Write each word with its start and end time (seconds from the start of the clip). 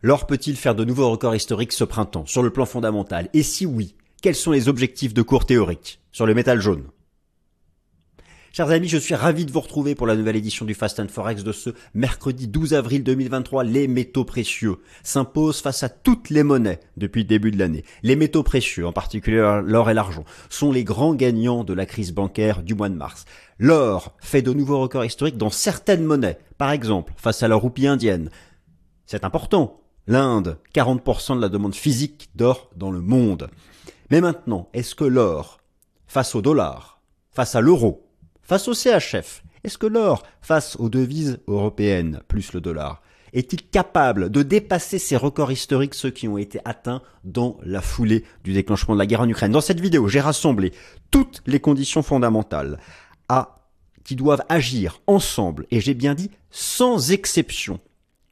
L'or 0.00 0.28
peut-il 0.28 0.54
faire 0.54 0.76
de 0.76 0.84
nouveaux 0.84 1.10
records 1.10 1.34
historiques 1.34 1.72
ce 1.72 1.82
printemps 1.82 2.24
sur 2.24 2.40
le 2.44 2.50
plan 2.50 2.66
fondamental? 2.66 3.28
Et 3.34 3.42
si 3.42 3.66
oui, 3.66 3.96
quels 4.22 4.36
sont 4.36 4.52
les 4.52 4.68
objectifs 4.68 5.12
de 5.12 5.22
cours 5.22 5.44
théoriques 5.44 6.00
sur 6.12 6.24
le 6.24 6.34
métal 6.34 6.60
jaune? 6.60 6.84
Chers 8.52 8.70
amis, 8.70 8.86
je 8.86 8.96
suis 8.96 9.16
ravi 9.16 9.44
de 9.44 9.50
vous 9.50 9.58
retrouver 9.58 9.96
pour 9.96 10.06
la 10.06 10.14
nouvelle 10.14 10.36
édition 10.36 10.64
du 10.64 10.74
Fast 10.74 11.00
and 11.00 11.08
Forex 11.08 11.42
de 11.42 11.50
ce 11.50 11.70
mercredi 11.94 12.46
12 12.46 12.74
avril 12.74 13.02
2023. 13.02 13.64
Les 13.64 13.88
métaux 13.88 14.24
précieux 14.24 14.76
s'imposent 15.02 15.60
face 15.60 15.82
à 15.82 15.88
toutes 15.88 16.30
les 16.30 16.44
monnaies 16.44 16.78
depuis 16.96 17.22
le 17.22 17.28
début 17.28 17.50
de 17.50 17.58
l'année. 17.58 17.84
Les 18.04 18.14
métaux 18.14 18.44
précieux, 18.44 18.86
en 18.86 18.92
particulier 18.92 19.60
l'or 19.64 19.90
et 19.90 19.94
l'argent, 19.94 20.24
sont 20.48 20.70
les 20.70 20.84
grands 20.84 21.14
gagnants 21.16 21.64
de 21.64 21.74
la 21.74 21.86
crise 21.86 22.12
bancaire 22.12 22.62
du 22.62 22.76
mois 22.76 22.88
de 22.88 22.94
mars. 22.94 23.24
L'or 23.58 24.16
fait 24.20 24.42
de 24.42 24.52
nouveaux 24.52 24.80
records 24.80 25.04
historiques 25.04 25.38
dans 25.38 25.50
certaines 25.50 26.04
monnaies, 26.04 26.38
par 26.56 26.70
exemple 26.70 27.14
face 27.16 27.42
à 27.42 27.48
la 27.48 27.56
roupie 27.56 27.88
indienne. 27.88 28.30
C'est 29.06 29.24
important, 29.24 29.80
L'Inde, 30.08 30.58
40% 30.74 31.36
de 31.36 31.40
la 31.42 31.50
demande 31.50 31.74
physique 31.74 32.30
d'or 32.34 32.70
dans 32.74 32.90
le 32.90 33.02
monde. 33.02 33.50
Mais 34.10 34.22
maintenant, 34.22 34.70
est-ce 34.72 34.94
que 34.94 35.04
l'or, 35.04 35.60
face 36.06 36.34
au 36.34 36.40
dollar, 36.40 37.02
face 37.30 37.54
à 37.54 37.60
l'euro, 37.60 38.08
face 38.40 38.68
au 38.68 38.72
CHF, 38.72 39.44
est-ce 39.64 39.76
que 39.76 39.86
l'or, 39.86 40.22
face 40.40 40.76
aux 40.76 40.88
devises 40.88 41.40
européennes, 41.46 42.22
plus 42.26 42.54
le 42.54 42.62
dollar, 42.62 43.02
est-il 43.34 43.68
capable 43.68 44.30
de 44.30 44.42
dépasser 44.42 44.98
ces 44.98 45.18
records 45.18 45.52
historiques, 45.52 45.94
ceux 45.94 46.10
qui 46.10 46.26
ont 46.26 46.38
été 46.38 46.58
atteints 46.64 47.02
dans 47.24 47.58
la 47.62 47.82
foulée 47.82 48.24
du 48.44 48.54
déclenchement 48.54 48.94
de 48.94 48.98
la 48.98 49.06
guerre 49.06 49.20
en 49.20 49.28
Ukraine? 49.28 49.52
Dans 49.52 49.60
cette 49.60 49.80
vidéo, 49.80 50.08
j'ai 50.08 50.20
rassemblé 50.20 50.72
toutes 51.10 51.42
les 51.46 51.60
conditions 51.60 52.02
fondamentales 52.02 52.78
à 53.28 53.66
qui 54.04 54.16
doivent 54.16 54.44
agir 54.48 55.02
ensemble, 55.06 55.66
et 55.70 55.82
j'ai 55.82 55.92
bien 55.92 56.14
dit 56.14 56.30
sans 56.50 57.12
exception, 57.12 57.78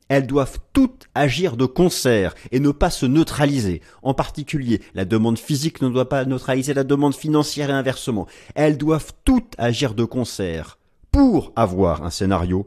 elles 0.09 0.27
doivent 0.27 0.59
toutes 0.73 1.09
agir 1.15 1.57
de 1.57 1.67
concert 1.67 2.35
et 2.53 2.61
ne 2.61 2.71
pas 2.71 2.91
se 2.91 3.07
neutraliser. 3.07 3.83
En 4.03 4.15
particulier, 4.15 4.81
la 4.95 5.05
demande 5.05 5.39
physique 5.39 5.83
ne 5.83 5.89
doit 5.89 6.09
pas 6.09 6.25
neutraliser 6.25 6.75
la 6.75 6.85
demande 6.85 7.15
financière 7.15 7.71
et 7.71 7.75
inversement. 7.75 8.27
Elles 8.55 8.79
doivent 8.79 9.13
toutes 9.25 9.55
agir 9.59 9.95
de 9.95 10.05
concert 10.05 10.79
pour 11.11 11.53
avoir 11.57 12.05
un 12.05 12.11
scénario 12.11 12.67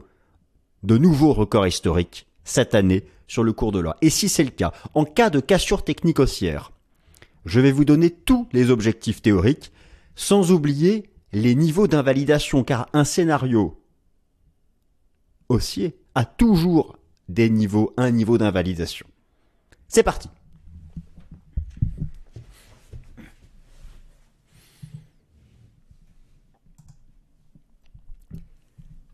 de 0.82 0.98
nouveaux 0.98 1.32
records 1.32 1.66
historiques 1.66 2.26
cette 2.44 2.74
année 2.74 3.04
sur 3.26 3.42
le 3.44 3.52
cours 3.52 3.72
de 3.72 3.78
l'or. 3.78 3.94
Et 4.02 4.10
si 4.10 4.28
c'est 4.28 4.44
le 4.44 4.50
cas, 4.50 4.72
en 4.94 5.04
cas 5.04 5.30
de 5.30 5.40
cassure 5.40 5.84
technique 5.84 6.18
haussière, 6.18 6.72
je 7.46 7.60
vais 7.60 7.72
vous 7.72 7.84
donner 7.84 8.10
tous 8.10 8.48
les 8.52 8.70
objectifs 8.70 9.22
théoriques 9.22 9.72
sans 10.14 10.52
oublier 10.52 11.10
les 11.32 11.54
niveaux 11.54 11.86
d'invalidation 11.86 12.64
car 12.64 12.88
un 12.92 13.04
scénario 13.04 13.80
haussier 15.48 15.96
a 16.14 16.24
toujours 16.24 16.96
des 17.30 17.48
niveaux, 17.48 17.94
un 17.96 18.10
niveau 18.10 18.38
d'invalidation. 18.38 19.06
C'est 19.88 20.02
parti. 20.02 20.28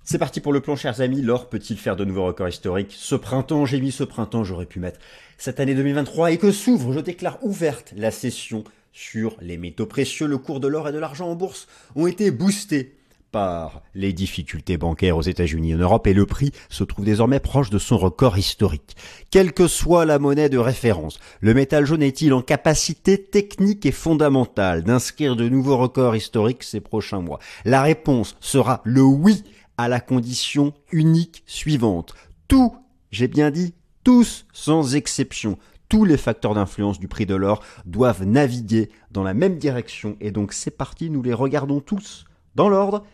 C'est 0.02 0.18
parti 0.18 0.40
pour 0.40 0.52
le 0.52 0.60
plan, 0.60 0.76
chers 0.76 1.00
amis. 1.00 1.20
L'or 1.20 1.48
peut-il 1.48 1.76
faire 1.78 1.96
de 1.96 2.04
nouveaux 2.04 2.26
records 2.26 2.48
historiques? 2.48 2.94
Ce 2.96 3.16
printemps, 3.16 3.66
j'ai 3.66 3.80
mis 3.80 3.90
ce 3.90 4.04
printemps, 4.04 4.44
j'aurais 4.44 4.66
pu 4.66 4.78
mettre 4.78 5.00
cette 5.36 5.60
année 5.60 5.74
2023 5.74 6.30
et 6.30 6.38
que 6.38 6.52
s'ouvre, 6.52 6.92
je 6.92 7.00
déclare 7.00 7.38
ouverte 7.42 7.92
la 7.96 8.10
session 8.10 8.64
sur 8.92 9.36
les 9.40 9.58
métaux 9.58 9.84
précieux. 9.84 10.26
Le 10.26 10.38
cours 10.38 10.60
de 10.60 10.68
l'or 10.68 10.88
et 10.88 10.92
de 10.92 10.98
l'argent 10.98 11.28
en 11.28 11.34
bourse 11.34 11.66
ont 11.96 12.06
été 12.06 12.30
boostés 12.30 12.95
par 13.32 13.82
les 13.94 14.12
difficultés 14.12 14.76
bancaires 14.76 15.16
aux 15.16 15.22
États-Unis 15.22 15.72
et 15.72 15.74
en 15.74 15.78
Europe 15.78 16.06
et 16.06 16.14
le 16.14 16.26
prix 16.26 16.52
se 16.68 16.84
trouve 16.84 17.04
désormais 17.04 17.40
proche 17.40 17.70
de 17.70 17.78
son 17.78 17.98
record 17.98 18.38
historique. 18.38 18.96
Quelle 19.30 19.52
que 19.52 19.68
soit 19.68 20.04
la 20.04 20.18
monnaie 20.18 20.48
de 20.48 20.58
référence, 20.58 21.18
le 21.40 21.54
métal 21.54 21.84
jaune 21.84 22.02
est-il 22.02 22.32
en 22.32 22.42
capacité 22.42 23.22
technique 23.22 23.86
et 23.86 23.92
fondamentale 23.92 24.84
d'inscrire 24.84 25.36
de 25.36 25.48
nouveaux 25.48 25.76
records 25.76 26.16
historiques 26.16 26.62
ces 26.62 26.80
prochains 26.80 27.20
mois? 27.20 27.38
La 27.64 27.82
réponse 27.82 28.36
sera 28.40 28.80
le 28.84 29.02
oui 29.02 29.44
à 29.76 29.88
la 29.88 30.00
condition 30.00 30.72
unique 30.92 31.42
suivante. 31.46 32.14
Tout, 32.48 32.74
j'ai 33.10 33.28
bien 33.28 33.50
dit, 33.50 33.74
tous 34.04 34.46
sans 34.52 34.94
exception, 34.94 35.58
tous 35.88 36.04
les 36.04 36.16
facteurs 36.16 36.54
d'influence 36.54 36.98
du 36.98 37.08
prix 37.08 37.26
de 37.26 37.34
l'or 37.34 37.62
doivent 37.84 38.24
naviguer 38.24 38.90
dans 39.10 39.22
la 39.22 39.34
même 39.34 39.58
direction 39.58 40.16
et 40.20 40.30
donc 40.30 40.52
c'est 40.52 40.70
parti, 40.70 41.10
nous 41.10 41.22
les 41.22 41.34
regardons 41.34 41.80
tous 41.80 42.24
dans 42.54 42.68
l'ordre 42.68 43.04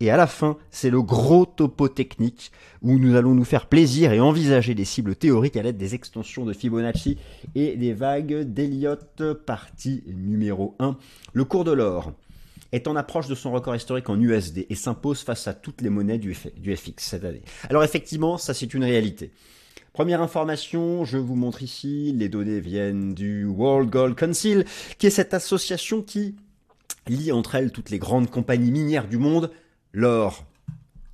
et 0.00 0.10
à 0.10 0.16
la 0.16 0.26
fin, 0.26 0.56
c'est 0.70 0.90
le 0.90 1.02
gros 1.02 1.44
topo 1.44 1.88
technique 1.88 2.52
où 2.82 2.98
nous 2.98 3.16
allons 3.16 3.34
nous 3.34 3.44
faire 3.44 3.66
plaisir 3.66 4.12
et 4.12 4.20
envisager 4.20 4.74
des 4.74 4.84
cibles 4.84 5.16
théoriques 5.16 5.56
à 5.56 5.62
l'aide 5.62 5.76
des 5.76 5.94
extensions 5.94 6.44
de 6.44 6.52
Fibonacci 6.52 7.18
et 7.56 7.76
des 7.76 7.92
vagues 7.92 8.42
d'Elliott, 8.42 9.34
partie 9.44 10.04
numéro 10.06 10.76
1. 10.78 10.96
Le 11.32 11.44
cours 11.44 11.64
de 11.64 11.72
l'or 11.72 12.12
est 12.70 12.86
en 12.86 12.94
approche 12.94 13.26
de 13.26 13.34
son 13.34 13.50
record 13.50 13.74
historique 13.74 14.08
en 14.08 14.20
USD 14.20 14.66
et 14.68 14.74
s'impose 14.76 15.22
face 15.22 15.48
à 15.48 15.54
toutes 15.54 15.80
les 15.80 15.90
monnaies 15.90 16.18
du 16.18 16.34
FX 16.34 16.92
cette 16.98 17.24
année. 17.24 17.42
Alors 17.68 17.82
effectivement, 17.82 18.38
ça 18.38 18.54
c'est 18.54 18.72
une 18.74 18.84
réalité. 18.84 19.32
Première 19.92 20.22
information, 20.22 21.04
je 21.04 21.18
vous 21.18 21.34
montre 21.34 21.62
ici, 21.64 22.14
les 22.14 22.28
données 22.28 22.60
viennent 22.60 23.14
du 23.14 23.46
World 23.46 23.90
Gold 23.90 24.14
Council, 24.14 24.64
qui 24.98 25.08
est 25.08 25.10
cette 25.10 25.34
association 25.34 26.02
qui 26.02 26.36
lie 27.08 27.32
entre 27.32 27.56
elles 27.56 27.72
toutes 27.72 27.90
les 27.90 27.98
grandes 27.98 28.30
compagnies 28.30 28.70
minières 28.70 29.08
du 29.08 29.16
monde 29.16 29.50
l'or 29.92 30.46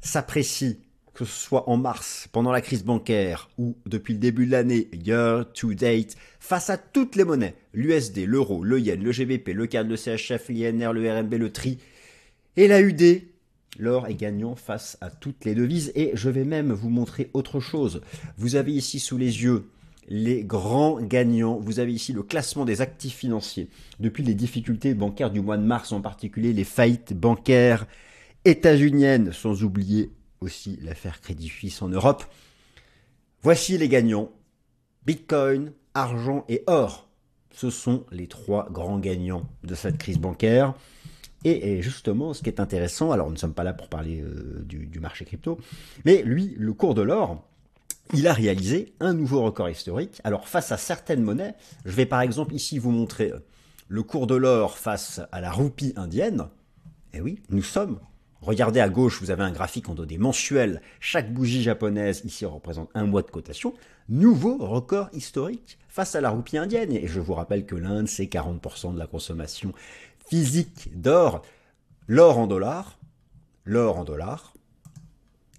s'apprécie, 0.00 0.78
que 1.14 1.24
ce 1.24 1.40
soit 1.40 1.68
en 1.68 1.76
mars, 1.76 2.28
pendant 2.32 2.52
la 2.52 2.60
crise 2.60 2.84
bancaire, 2.84 3.48
ou 3.58 3.76
depuis 3.86 4.14
le 4.14 4.20
début 4.20 4.46
de 4.46 4.52
l'année, 4.52 4.88
year 4.92 5.44
to 5.52 5.74
date, 5.74 6.16
face 6.40 6.70
à 6.70 6.76
toutes 6.76 7.16
les 7.16 7.24
monnaies, 7.24 7.54
l'USD, 7.72 8.26
l'euro, 8.26 8.64
le 8.64 8.80
yen, 8.80 9.02
le 9.02 9.12
GBP, 9.12 9.48
le 9.48 9.66
CAD, 9.66 9.88
le 9.88 9.96
CHF, 9.96 10.48
l'INR, 10.48 10.92
le 10.92 11.10
RMB, 11.10 11.34
le 11.34 11.50
TRI, 11.50 11.78
et 12.56 12.68
la 12.68 12.80
UD, 12.80 13.22
l'or 13.78 14.06
est 14.06 14.14
gagnant 14.14 14.54
face 14.54 14.96
à 15.00 15.10
toutes 15.10 15.44
les 15.44 15.54
devises. 15.54 15.92
Et 15.94 16.12
je 16.14 16.30
vais 16.30 16.44
même 16.44 16.72
vous 16.72 16.90
montrer 16.90 17.30
autre 17.32 17.60
chose. 17.60 18.00
Vous 18.38 18.56
avez 18.56 18.72
ici 18.72 19.00
sous 19.00 19.18
les 19.18 19.42
yeux 19.42 19.68
les 20.08 20.44
grands 20.44 21.00
gagnants. 21.00 21.56
Vous 21.56 21.80
avez 21.80 21.92
ici 21.92 22.12
le 22.12 22.22
classement 22.22 22.64
des 22.64 22.80
actifs 22.80 23.16
financiers. 23.16 23.68
Depuis 24.00 24.22
les 24.22 24.34
difficultés 24.34 24.94
bancaires 24.94 25.30
du 25.30 25.40
mois 25.40 25.56
de 25.56 25.64
mars, 25.64 25.92
en 25.92 26.00
particulier 26.00 26.52
les 26.52 26.64
faillites 26.64 27.14
bancaires 27.14 27.86
états-unienne, 28.44 29.32
sans 29.32 29.62
oublier 29.62 30.12
aussi 30.40 30.78
l'affaire 30.82 31.20
Crédit 31.20 31.48
Suisse 31.48 31.82
en 31.82 31.88
Europe. 31.88 32.24
Voici 33.42 33.78
les 33.78 33.88
gagnants. 33.88 34.30
Bitcoin, 35.06 35.72
argent 35.94 36.44
et 36.48 36.62
or. 36.66 37.08
Ce 37.50 37.70
sont 37.70 38.04
les 38.10 38.26
trois 38.26 38.68
grands 38.70 38.98
gagnants 38.98 39.48
de 39.62 39.74
cette 39.74 39.98
crise 39.98 40.18
bancaire. 40.18 40.74
Et, 41.46 41.82
justement, 41.82 42.32
ce 42.32 42.42
qui 42.42 42.48
est 42.48 42.58
intéressant, 42.58 43.10
alors 43.12 43.26
nous 43.26 43.34
ne 43.34 43.38
sommes 43.38 43.52
pas 43.52 43.64
là 43.64 43.74
pour 43.74 43.88
parler 43.88 44.22
euh, 44.22 44.64
du, 44.64 44.86
du, 44.86 44.98
marché 44.98 45.26
crypto, 45.26 45.60
mais 46.06 46.22
lui, 46.22 46.54
le 46.56 46.72
cours 46.72 46.94
de 46.94 47.02
l'or, 47.02 47.46
il 48.14 48.26
a 48.26 48.32
réalisé 48.32 48.94
un 48.98 49.12
nouveau 49.12 49.42
record 49.42 49.68
historique. 49.68 50.22
Alors 50.24 50.48
face 50.48 50.72
à 50.72 50.78
certaines 50.78 51.22
monnaies, 51.22 51.54
je 51.84 51.90
vais 51.90 52.06
par 52.06 52.22
exemple 52.22 52.54
ici 52.54 52.78
vous 52.78 52.90
montrer 52.90 53.30
le 53.88 54.02
cours 54.02 54.26
de 54.26 54.34
l'or 54.34 54.78
face 54.78 55.20
à 55.32 55.42
la 55.42 55.50
roupie 55.50 55.92
indienne. 55.96 56.48
Eh 57.12 57.20
oui, 57.20 57.42
nous 57.50 57.62
sommes 57.62 58.00
Regardez 58.44 58.80
à 58.80 58.90
gauche, 58.90 59.22
vous 59.22 59.30
avez 59.30 59.42
un 59.42 59.52
graphique 59.52 59.88
en 59.88 59.94
données 59.94 60.18
mensuelles. 60.18 60.82
Chaque 61.00 61.32
bougie 61.32 61.62
japonaise 61.62 62.20
ici 62.26 62.44
représente 62.44 62.90
un 62.94 63.06
mois 63.06 63.22
de 63.22 63.30
cotation. 63.30 63.72
Nouveau 64.10 64.58
record 64.58 65.08
historique 65.14 65.78
face 65.88 66.14
à 66.14 66.20
la 66.20 66.28
roupie 66.28 66.58
indienne. 66.58 66.92
Et 66.92 67.06
je 67.06 67.20
vous 67.20 67.32
rappelle 67.32 67.64
que 67.64 67.74
l'Inde, 67.74 68.06
c'est 68.06 68.26
40% 68.26 68.92
de 68.92 68.98
la 68.98 69.06
consommation 69.06 69.72
physique 70.28 70.90
d'or. 70.94 71.40
L'or 72.06 72.36
en 72.36 72.46
dollars, 72.46 72.98
l'or 73.64 73.98
en 73.98 74.04
dollars, 74.04 74.52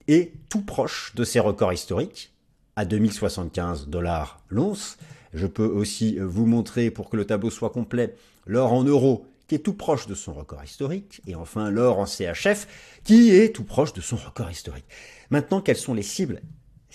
est 0.07 0.33
tout 0.47 0.61
proche 0.61 1.15
de 1.15 1.23
ces 1.23 1.39
records 1.39 1.73
historiques, 1.73 2.35
à 2.75 2.85
2075 2.85 3.87
dollars 3.87 4.41
l'once. 4.49 4.97
Je 5.33 5.47
peux 5.47 5.65
aussi 5.65 6.19
vous 6.19 6.45
montrer, 6.45 6.91
pour 6.91 7.09
que 7.09 7.17
le 7.17 7.25
tableau 7.25 7.49
soit 7.49 7.71
complet, 7.71 8.15
l'or 8.45 8.73
en 8.73 8.83
euros 8.83 9.25
qui 9.47 9.55
est 9.55 9.59
tout 9.59 9.73
proche 9.73 10.07
de 10.07 10.15
son 10.15 10.33
record 10.33 10.63
historique, 10.63 11.21
et 11.27 11.35
enfin 11.35 11.69
l'or 11.69 11.99
en 11.99 12.05
CHF, 12.05 12.67
qui 13.03 13.31
est 13.31 13.55
tout 13.55 13.63
proche 13.63 13.93
de 13.93 14.01
son 14.01 14.15
record 14.15 14.51
historique. 14.51 14.85
Maintenant, 15.29 15.61
quelles 15.61 15.75
sont 15.77 15.93
les 15.93 16.03
cibles? 16.03 16.41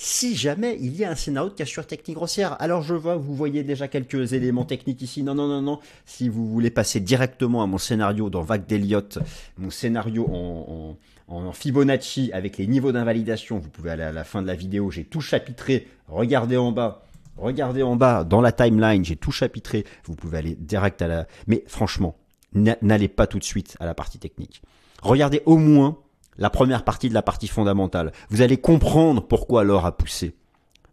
Si 0.03 0.35
jamais 0.35 0.79
il 0.81 0.97
y 0.97 1.05
a 1.05 1.11
un 1.11 1.15
scénario 1.15 1.51
de 1.51 1.55
cassure 1.55 1.87
technique 1.87 2.17
grossière. 2.17 2.57
Alors 2.59 2.81
je 2.81 2.95
vois, 2.95 3.17
vous 3.17 3.35
voyez 3.35 3.63
déjà 3.65 3.87
quelques 3.87 4.33
éléments 4.33 4.65
techniques 4.65 5.03
ici. 5.03 5.23
Non, 5.23 5.35
non, 5.35 5.47
non, 5.47 5.61
non. 5.61 5.79
Si 6.07 6.31
vous 6.31 6.49
voulez 6.49 6.71
passer 6.71 7.01
directement 7.01 7.63
à 7.63 7.67
mon 7.67 7.77
scénario 7.77 8.31
dans 8.31 8.41
Vague 8.41 8.65
d'Eliott, 8.65 9.19
mon 9.59 9.69
scénario 9.69 10.27
en, 10.33 10.97
en, 11.29 11.53
Fibonacci 11.53 12.31
avec 12.33 12.57
les 12.57 12.67
niveaux 12.67 12.93
d'invalidation, 12.93 13.59
vous 13.59 13.69
pouvez 13.69 13.91
aller 13.91 14.03
à 14.03 14.11
la 14.11 14.25
fin 14.25 14.41
de 14.41 14.47
la 14.47 14.55
vidéo. 14.55 14.91
J'ai 14.91 15.05
tout 15.05 15.21
chapitré. 15.21 15.87
Regardez 16.09 16.57
en 16.57 16.73
bas. 16.73 17.05
Regardez 17.37 17.83
en 17.83 17.97
bas, 17.97 18.25
dans 18.25 18.41
la 18.41 18.53
timeline, 18.53 19.05
j'ai 19.05 19.17
tout 19.17 19.33
chapitré. 19.33 19.85
Vous 20.05 20.15
pouvez 20.15 20.39
aller 20.39 20.57
direct 20.59 21.01
à 21.01 21.09
la... 21.09 21.27
Mais 21.47 21.65
franchement, 21.67 22.17
n'allez 22.55 23.09
pas 23.09 23.27
tout 23.27 23.39
de 23.39 23.45
suite 23.45 23.77
à 23.81 23.87
la 23.87 23.95
partie 23.95 24.19
technique. 24.19 24.63
Regardez 25.03 25.43
au 25.47 25.57
moins 25.57 25.99
la 26.39 26.51
première 26.51 26.85
partie 26.85 27.09
de 27.09 27.15
la 27.15 27.23
partie 27.23 27.49
fondamentale. 27.49 28.13
Vous 28.31 28.43
allez 28.43 28.57
comprendre 28.57 29.23
pourquoi 29.23 29.65
l'or 29.65 29.87
a 29.87 29.97
poussé. 29.97 30.35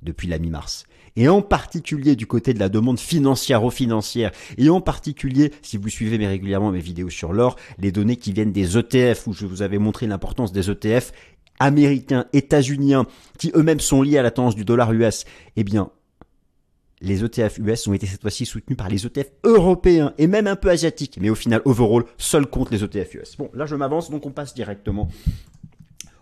depuis 0.04 0.28
la 0.28 0.38
mi-mars. 0.38 0.86
Et 1.16 1.28
en 1.28 1.42
particulier 1.42 2.16
du 2.16 2.28
côté 2.28 2.54
de 2.54 2.60
la 2.60 2.70
demande 2.70 3.00
financière-financière. 3.00 4.32
Et 4.60 4.70
en 4.70 4.80
particulier, 4.80 5.52
si 5.64 5.76
vous 5.78 5.90
suivez 5.90 6.24
régulièrement 6.26 6.72
mes 6.72 6.80
vidéos 6.80 7.10
sur 7.10 7.34
l'or, 7.34 7.56
les 7.80 7.92
données 7.92 8.18
qui 8.18 8.32
viennent 8.32 8.52
des 8.52 8.78
ETF, 8.78 9.26
où 9.26 9.34
je 9.34 9.48
vous 9.48 9.64
avais 9.64 9.80
montré 9.80 10.06
l'importance 10.06 10.52
des 10.52 10.70
ETF 10.70 11.12
américains, 11.60 12.26
états-uniens, 12.34 13.08
qui 13.40 13.52
eux-mêmes 13.56 13.80
sont 13.80 14.04
liés 14.04 14.20
à 14.20 14.22
la 14.22 14.30
tendance 14.30 14.56
du 14.56 14.64
dollar 14.64 14.94
US. 14.94 15.26
Eh 15.56 15.64
bien, 15.64 15.90
les 17.02 17.24
ETF 17.24 17.60
US 17.60 17.88
ont 17.88 17.94
été 17.94 18.08
cette 18.08 18.22
fois-ci 18.22 18.46
soutenus 18.46 18.78
par 18.78 18.90
les 18.90 19.06
ETF 19.06 19.32
européens 19.44 20.14
et 20.18 20.28
même 20.28 20.48
un 20.48 20.56
peu 20.56 20.70
asiatiques. 20.70 21.18
Mais 21.22 21.30
au 21.30 21.36
final, 21.36 21.62
overall, 21.66 22.06
seul 22.18 22.48
compte 22.48 22.72
les 22.72 22.84
ETF 22.84 23.16
US. 23.16 23.38
Bon, 23.38 23.50
là 23.54 23.66
je 23.66 23.76
m'avance, 23.76 24.10
donc 24.10 24.26
on 24.26 24.32
passe 24.32 24.54
directement 24.54 25.10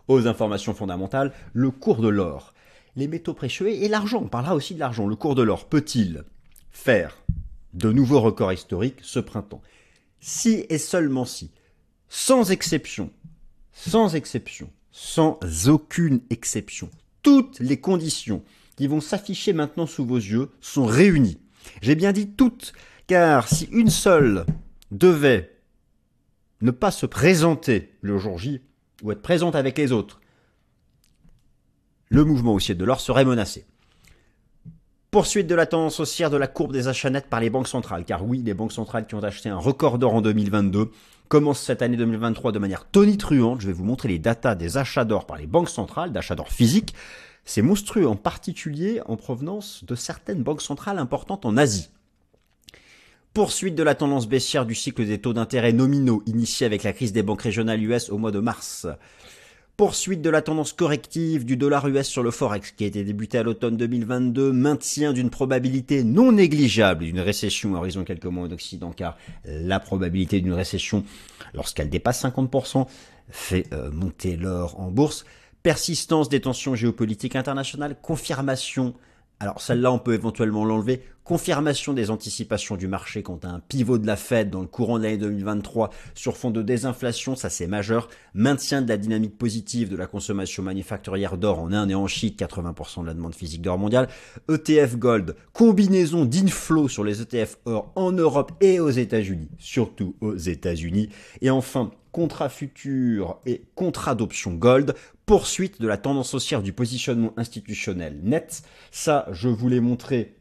aux 0.08 0.28
informations 0.28 0.74
fondamentales. 0.74 1.34
Le 1.54 1.72
cours 1.72 2.02
de 2.02 2.10
l'or, 2.10 2.54
les 2.96 3.08
métaux 3.08 3.34
précieux 3.34 3.70
et 3.70 3.88
l'argent. 3.88 4.22
On 4.24 4.28
parlera 4.28 4.56
aussi 4.56 4.74
de 4.76 4.80
l'argent. 4.80 5.08
Le 5.08 5.16
cours 5.16 5.36
de 5.36 5.44
l'or 5.44 5.66
peut-il 5.66 6.24
faire 6.72 7.18
de 7.74 7.92
nouveaux 7.92 8.22
records 8.22 8.54
historiques 8.54 9.00
ce 9.02 9.20
printemps? 9.20 9.62
Si 10.20 10.66
et 10.70 10.78
seulement 10.78 11.26
si, 11.26 11.52
sans 12.10 12.52
exception, 12.52 13.12
sans 13.72 14.16
exception, 14.16 14.70
sans 14.92 15.40
aucune 15.68 16.22
exception, 16.30 16.90
toutes 17.22 17.60
les 17.60 17.80
conditions 17.80 18.44
qui 18.76 18.88
vont 18.88 19.02
s'afficher 19.02 19.54
maintenant 19.54 19.86
sous 19.86 20.06
vos 20.06 20.18
yeux 20.18 20.50
sont 20.62 20.86
réunies. 20.86 21.40
J'ai 21.82 21.96
bien 21.96 22.12
dit 22.12 22.30
toutes, 22.30 22.74
car 23.08 23.48
si 23.48 23.68
une 23.72 23.90
seule 23.90 24.46
devait 24.92 25.52
ne 26.62 26.72
pas 26.72 26.92
se 26.92 27.06
présenter 27.06 27.94
le 28.02 28.18
jour 28.18 28.38
J, 28.38 28.62
ou 29.04 29.12
être 29.12 29.22
présente 29.22 29.56
avec 29.56 29.78
les 29.78 29.92
autres, 29.92 30.22
le 32.10 32.24
mouvement 32.24 32.54
haussier 32.54 32.76
de 32.76 32.86
l'or 32.86 33.02
serait 33.02 33.26
menacé. 33.26 33.66
Poursuite 35.12 35.48
de 35.48 35.56
la 35.56 35.66
tendance 35.66 36.00
haussière 36.00 36.30
de 36.30 36.38
la 36.38 36.48
courbe 36.48 36.74
des 36.74 36.88
achats 36.88 37.10
nets 37.10 37.30
par 37.30 37.40
les 37.40 37.50
banques 37.50 37.68
centrales, 37.68 38.04
car 38.04 38.26
oui, 38.26 38.42
les 38.44 38.54
banques 38.54 38.74
centrales 38.74 39.08
qui 39.08 39.16
ont 39.16 39.24
acheté 39.24 39.50
un 39.50 39.58
record 39.58 39.98
d'or 39.98 40.14
en 40.14 40.22
2022 40.22 40.92
commencent 41.28 41.62
cette 41.62 41.82
année 41.82 41.98
2023 41.98 42.52
de 42.52 42.60
manière 42.60 42.86
tonitruante. 42.86 43.62
Je 43.62 43.68
vais 43.68 43.74
vous 43.74 43.86
montrer 43.86 44.10
les 44.10 44.20
datas 44.20 44.56
des 44.56 44.78
achats 44.78 45.06
d'or 45.06 45.26
par 45.26 45.38
les 45.38 45.48
banques 45.48 45.70
centrales, 45.70 46.12
d'achats 46.12 46.36
d'or 46.36 46.50
physiques. 46.50 46.94
C'est 47.46 47.62
monstrueux, 47.62 48.08
en 48.08 48.16
particulier 48.16 49.02
en 49.06 49.18
provenance 49.18 49.84
de 49.86 49.94
certaines 49.94 50.42
banques 50.42 50.64
centrales 50.64 50.98
importantes 50.98 51.46
en 51.46 51.58
Asie. 51.58 51.90
Poursuite 53.34 53.76
de 53.76 53.84
la 53.84 53.96
tendance 53.96 54.28
baissière 54.28 54.66
du 54.66 54.74
cycle 54.74 55.06
des 55.06 55.20
taux 55.20 55.34
d'intérêt 55.34 55.74
nominaux 55.74 56.24
initié 56.26 56.66
avec 56.66 56.84
la 56.84 56.94
crise 56.94 57.14
des 57.14 57.22
banques 57.22 57.44
régionales 57.44 57.84
US 57.84 58.10
au 58.10 58.18
mois 58.18 58.32
de 58.32 58.40
mars. 58.40 58.88
Poursuite 59.78 60.22
de 60.22 60.30
la 60.30 60.42
tendance 60.42 60.72
corrective 60.72 61.44
du 61.44 61.58
dollar 61.58 61.86
US 61.90 62.08
sur 62.08 62.24
le 62.24 62.32
Forex 62.32 62.72
qui 62.72 62.86
a 62.86 62.88
été 62.88 63.04
débuté 63.04 63.38
à 63.38 63.44
l'automne 63.44 63.76
2022, 63.76 64.54
maintien 64.54 65.12
d'une 65.12 65.30
probabilité 65.30 66.06
non 66.06 66.32
négligeable 66.32 67.04
d'une 67.04 67.20
récession 67.20 67.76
à 67.76 67.80
horizon 67.80 68.06
quelques 68.06 68.26
mois 68.26 68.48
en 68.48 68.52
Occident 68.52 68.94
car 68.94 69.18
la 69.44 69.82
probabilité 69.82 70.40
d'une 70.40 70.54
récession 70.54 71.04
lorsqu'elle 71.54 71.90
dépasse 71.90 72.24
50% 72.24 72.88
fait 73.30 73.66
euh, 73.74 73.92
monter 73.92 74.38
l'or 74.38 74.80
en 74.80 74.92
bourse 74.92 75.26
persistance 75.66 76.30
des 76.30 76.42
tensions 76.42 76.76
géopolitiques 76.76 77.36
internationales, 77.36 77.96
confirmation, 78.00 78.94
alors 79.40 79.60
celle-là 79.60 79.92
on 79.92 79.98
peut 79.98 80.14
éventuellement 80.14 80.64
l'enlever, 80.64 81.02
confirmation 81.24 81.94
des 81.94 82.12
anticipations 82.12 82.78
du 82.78 82.88
marché 82.88 83.24
quant 83.24 83.40
à 83.42 83.48
un 83.48 83.62
pivot 83.62 83.98
de 83.98 84.06
la 84.06 84.16
Fed 84.16 84.52
dans 84.52 84.62
le 84.62 84.68
courant 84.68 85.00
de 85.00 85.04
l'année 85.06 85.18
2023 85.18 85.90
sur 86.14 86.38
fond 86.38 86.52
de 86.52 86.62
désinflation, 86.62 87.36
ça 87.36 87.50
c'est 87.50 87.66
majeur, 87.66 88.10
maintien 88.36 88.84
de 88.84 88.90
la 88.90 88.98
dynamique 88.98 89.40
positive 89.40 89.90
de 89.90 89.96
la 89.96 90.06
consommation 90.06 90.62
manufacturière 90.62 91.36
d'or 91.36 91.58
en 91.58 91.74
Inde 91.74 91.90
et 91.90 91.96
en 91.96 92.06
Chine, 92.06 92.36
80% 92.38 93.02
de 93.02 93.08
la 93.08 93.16
demande 93.16 93.34
physique 93.34 93.64
d'or 93.64 93.80
mondiale, 93.80 94.08
ETF 94.48 94.98
Gold, 94.98 95.36
combinaison 95.52 96.26
d'inflow 96.26 96.88
sur 96.88 97.04
les 97.04 97.24
ETF 97.24 97.58
or 97.66 97.92
en 97.96 98.12
Europe 98.12 98.52
et 98.62 98.80
aux 98.80 98.92
États-Unis, 98.92 99.50
surtout 99.58 100.16
aux 100.22 100.36
États-Unis, 100.36 101.10
et 101.42 101.50
enfin 101.50 101.90
contrat 102.16 102.48
futur 102.48 103.42
et 103.46 103.66
contrat 103.76 104.16
d'option 104.16 104.54
gold, 104.54 104.96
poursuite 105.26 105.82
de 105.82 105.88
la 105.88 105.98
tendance 105.98 106.34
haussière 106.34 106.62
du 106.62 106.74
positionnement 106.74 107.34
institutionnel 107.38 108.20
net. 108.24 108.62
Ça, 108.92 109.28
je 109.32 109.50
vous 109.50 109.68
l'ai 109.68 109.80
montré, 109.80 110.36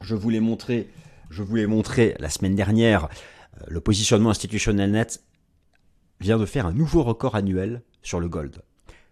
je 0.00 0.14
vous 0.14 0.30
l'ai 0.30 0.40
montré, 0.40 0.88
je 1.30 1.42
vous 1.42 1.56
l'ai 1.56 1.66
montré 1.66 2.16
la 2.18 2.30
semaine 2.30 2.54
dernière. 2.54 3.04
Euh, 3.04 3.64
le 3.68 3.80
positionnement 3.80 4.30
institutionnel 4.30 4.92
net 4.92 5.22
vient 6.20 6.38
de 6.38 6.46
faire 6.46 6.66
un 6.66 6.72
nouveau 6.72 7.02
record 7.02 7.34
annuel 7.34 7.82
sur 8.02 8.20
le 8.20 8.28
gold. 8.28 8.62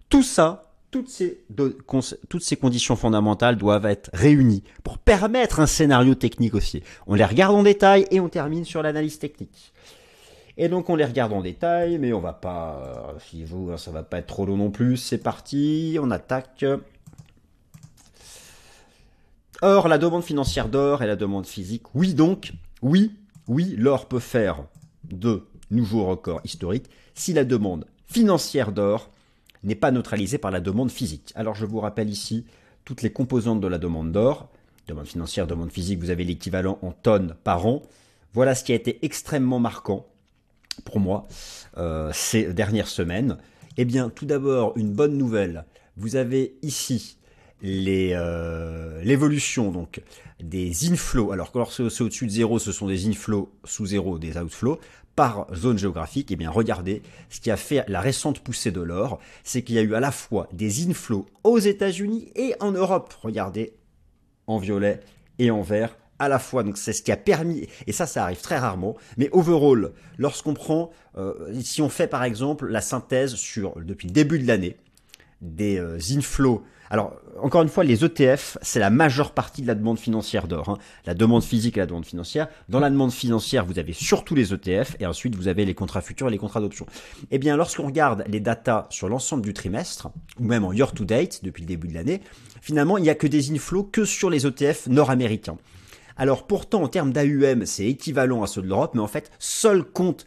Tout 0.08 0.22
ça, 0.22 0.72
toutes 0.90 1.08
ces, 1.08 1.44
toutes 2.28 2.42
ces 2.42 2.56
conditions 2.56 2.96
fondamentales 2.96 3.56
doivent 3.56 3.86
être 3.86 4.10
réunies 4.12 4.62
pour 4.84 4.98
permettre 4.98 5.60
un 5.60 5.66
scénario 5.66 6.14
technique 6.14 6.54
aussi. 6.54 6.82
On 7.06 7.14
les 7.14 7.24
regarde 7.24 7.54
en 7.54 7.62
détail 7.62 8.06
et 8.10 8.20
on 8.20 8.28
termine 8.28 8.64
sur 8.64 8.82
l'analyse 8.82 9.18
technique. 9.18 9.72
Et 10.56 10.68
donc 10.68 10.90
on 10.90 10.96
les 10.96 11.04
regarde 11.04 11.32
en 11.32 11.40
détail, 11.40 11.98
mais 11.98 12.12
on 12.12 12.20
va 12.20 12.32
pas, 12.32 13.14
si 13.30 13.44
vous, 13.44 13.70
hein, 13.72 13.76
ça 13.78 13.90
va 13.90 14.02
pas 14.02 14.18
être 14.18 14.26
trop 14.26 14.44
long 14.44 14.56
non 14.56 14.70
plus. 14.70 14.96
C'est 14.96 15.18
parti, 15.18 15.98
on 16.00 16.10
attaque. 16.10 16.64
Or, 19.62 19.88
la 19.88 19.98
demande 19.98 20.24
financière 20.24 20.68
d'or 20.68 21.02
et 21.02 21.06
la 21.06 21.16
demande 21.16 21.46
physique, 21.46 21.84
oui 21.94 22.14
donc, 22.14 22.52
oui, 22.82 23.14
oui, 23.46 23.76
l'or 23.78 24.06
peut 24.08 24.18
faire 24.18 24.64
de 25.04 25.46
nouveaux 25.70 26.04
records 26.04 26.40
historiques 26.44 26.90
si 27.14 27.32
la 27.32 27.44
demande 27.44 27.86
financière 28.06 28.72
d'or 28.72 29.10
n'est 29.62 29.76
pas 29.76 29.90
neutralisée 29.90 30.38
par 30.38 30.50
la 30.50 30.60
demande 30.60 30.90
physique. 30.90 31.32
Alors 31.36 31.54
je 31.54 31.64
vous 31.64 31.80
rappelle 31.80 32.10
ici 32.10 32.44
toutes 32.84 33.02
les 33.02 33.12
composantes 33.12 33.60
de 33.60 33.68
la 33.68 33.78
demande 33.78 34.12
d'or. 34.12 34.48
Demande 34.88 35.06
financière, 35.06 35.46
demande 35.46 35.70
physique, 35.70 36.00
vous 36.00 36.10
avez 36.10 36.24
l'équivalent 36.24 36.78
en 36.82 36.90
tonnes 36.90 37.36
par 37.44 37.66
an. 37.66 37.82
Voilà 38.34 38.54
ce 38.54 38.64
qui 38.64 38.72
a 38.72 38.74
été 38.74 38.98
extrêmement 39.04 39.60
marquant 39.60 40.06
pour 40.84 41.00
moi 41.00 41.26
euh, 41.76 42.10
ces 42.12 42.52
dernières 42.52 42.88
semaines 42.88 43.38
Eh 43.76 43.84
bien, 43.84 44.10
tout 44.10 44.26
d'abord, 44.26 44.72
une 44.76 44.92
bonne 44.92 45.16
nouvelle. 45.16 45.64
Vous 45.96 46.16
avez 46.16 46.54
ici 46.62 47.18
euh, 47.64 49.02
l'évolution 49.04 49.70
donc 49.70 50.02
des 50.40 50.90
inflows. 50.90 51.32
Alors, 51.32 51.52
lorsque 51.54 51.90
c'est 51.90 52.02
au-dessus 52.02 52.26
de 52.26 52.32
zéro, 52.32 52.58
ce 52.58 52.72
sont 52.72 52.88
des 52.88 53.06
inflows 53.06 53.52
sous 53.64 53.86
zéro, 53.86 54.18
des 54.18 54.36
outflows 54.36 54.80
par 55.14 55.46
zone 55.54 55.78
géographique, 55.78 56.30
eh 56.30 56.36
bien 56.36 56.50
regardez, 56.50 57.02
ce 57.28 57.40
qui 57.40 57.50
a 57.50 57.58
fait 57.58 57.84
la 57.86 58.00
récente 58.00 58.40
poussée 58.40 58.70
de 58.70 58.80
l'or, 58.80 59.20
c'est 59.44 59.62
qu'il 59.62 59.74
y 59.74 59.78
a 59.78 59.82
eu 59.82 59.94
à 59.94 60.00
la 60.00 60.10
fois 60.10 60.48
des 60.52 60.88
inflows 60.88 61.26
aux 61.44 61.58
États-Unis 61.58 62.30
et 62.34 62.54
en 62.60 62.72
Europe. 62.72 63.14
Regardez, 63.20 63.74
en 64.46 64.58
violet 64.58 65.00
et 65.38 65.50
en 65.50 65.60
vert, 65.60 65.96
à 66.18 66.28
la 66.28 66.38
fois. 66.38 66.62
Donc 66.62 66.78
c'est 66.78 66.92
ce 66.92 67.02
qui 67.02 67.12
a 67.12 67.16
permis, 67.16 67.68
et 67.86 67.92
ça, 67.92 68.06
ça 68.06 68.24
arrive 68.24 68.40
très 68.40 68.58
rarement. 68.58 68.96
Mais 69.16 69.28
overall, 69.32 69.92
lorsqu'on 70.18 70.54
prend, 70.54 70.90
euh, 71.16 71.34
si 71.62 71.82
on 71.82 71.88
fait 71.88 72.06
par 72.06 72.24
exemple 72.24 72.66
la 72.66 72.80
synthèse 72.80 73.34
sur 73.34 73.74
depuis 73.80 74.08
le 74.08 74.12
début 74.12 74.38
de 74.38 74.46
l'année 74.46 74.76
des 75.42 75.78
euh, 75.78 75.98
inflows. 76.16 76.62
Alors 76.90 77.14
encore 77.40 77.62
une 77.62 77.70
fois, 77.70 77.84
les 77.84 78.04
ETF, 78.04 78.58
c'est 78.60 78.78
la 78.78 78.90
majeure 78.90 79.32
partie 79.32 79.62
de 79.62 79.66
la 79.66 79.74
demande 79.74 79.98
financière 79.98 80.46
d'or. 80.46 80.68
Hein. 80.68 80.78
La 81.06 81.14
demande 81.14 81.42
physique 81.42 81.78
et 81.78 81.80
la 81.80 81.86
demande 81.86 82.04
financière. 82.04 82.48
Dans 82.68 82.80
la 82.80 82.90
demande 82.90 83.12
financière, 83.12 83.64
vous 83.64 83.78
avez 83.78 83.94
surtout 83.94 84.34
les 84.34 84.52
ETF 84.52 84.96
et 85.00 85.06
ensuite 85.06 85.34
vous 85.34 85.48
avez 85.48 85.64
les 85.64 85.74
contrats 85.74 86.02
futurs 86.02 86.28
et 86.28 86.30
les 86.30 86.38
contrats 86.38 86.60
d'option. 86.60 86.86
Eh 87.30 87.38
bien, 87.38 87.56
lorsqu'on 87.56 87.86
regarde 87.86 88.24
les 88.28 88.40
datas 88.40 88.86
sur 88.90 89.08
l'ensemble 89.08 89.42
du 89.42 89.54
trimestre 89.54 90.10
ou 90.38 90.44
même 90.44 90.64
en 90.64 90.72
year 90.72 90.92
to 90.92 91.04
date 91.04 91.40
depuis 91.42 91.62
le 91.62 91.68
début 91.68 91.88
de 91.88 91.94
l'année, 91.94 92.20
finalement, 92.60 92.98
il 92.98 93.02
n'y 93.02 93.10
a 93.10 93.14
que 93.14 93.26
des 93.26 93.50
inflows 93.52 93.84
que 93.84 94.04
sur 94.04 94.28
les 94.28 94.46
ETF 94.46 94.86
nord-américains. 94.88 95.56
Alors 96.16 96.46
pourtant, 96.46 96.82
en 96.82 96.88
termes 96.88 97.12
d'AUM, 97.12 97.66
c'est 97.66 97.86
équivalent 97.86 98.42
à 98.42 98.46
ceux 98.46 98.62
de 98.62 98.68
l'Europe, 98.68 98.92
mais 98.94 99.00
en 99.00 99.08
fait, 99.08 99.30
seul 99.38 99.84
compte, 99.84 100.26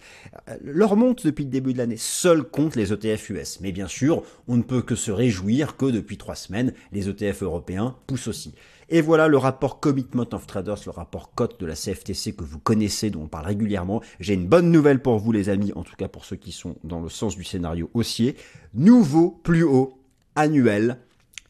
euh, 0.50 0.58
leur 0.64 0.96
monte 0.96 1.26
depuis 1.26 1.46
le 1.46 1.50
début 1.50 1.74
de 1.74 1.78
l'année, 1.78 1.98
seul 1.98 2.44
compte 2.44 2.76
les 2.76 2.92
ETF 2.92 3.30
US. 3.30 3.60
Mais 3.62 3.72
bien 3.72 3.88
sûr, 3.88 4.24
on 4.48 4.58
ne 4.58 4.64
peut 4.64 4.82
que 4.82 4.96
se 4.96 5.12
réjouir 5.12 5.78
que 5.78 5.86
depuis 5.86 6.18
trois 6.18 6.36
semaines, 6.36 6.74
les 6.92 7.10
ETF 7.10 7.44
européens 7.44 7.96
poussent 8.08 8.28
aussi. 8.28 8.54
Et 8.90 9.02
voilà 9.02 9.28
le 9.28 9.38
rapport 9.38 9.80
Commitment 9.80 10.28
of 10.32 10.46
Traders, 10.46 10.78
le 10.86 10.92
rapport 10.92 11.34
cote 11.34 11.60
de 11.60 11.66
la 11.66 11.74
CFTC 11.74 12.34
que 12.34 12.44
vous 12.44 12.60
connaissez, 12.60 13.10
dont 13.10 13.24
on 13.24 13.28
parle 13.28 13.48
régulièrement. 13.48 14.02
J'ai 14.20 14.36
une 14.36 14.48
bonne 14.48 14.72
nouvelle 14.72 15.02
pour 15.02 15.18
vous 15.18 15.32
les 15.32 15.50
amis, 15.50 15.72
en 15.76 15.84
tout 15.84 15.96
cas 15.96 16.08
pour 16.08 16.24
ceux 16.24 16.36
qui 16.36 16.52
sont 16.52 16.76
dans 16.84 17.02
le 17.02 17.10
sens 17.10 17.36
du 17.36 17.44
scénario 17.44 17.90
haussier. 17.96 18.36
Nouveau 18.76 19.32
plus 19.32 19.64
haut 19.64 19.98
annuel 20.36 21.00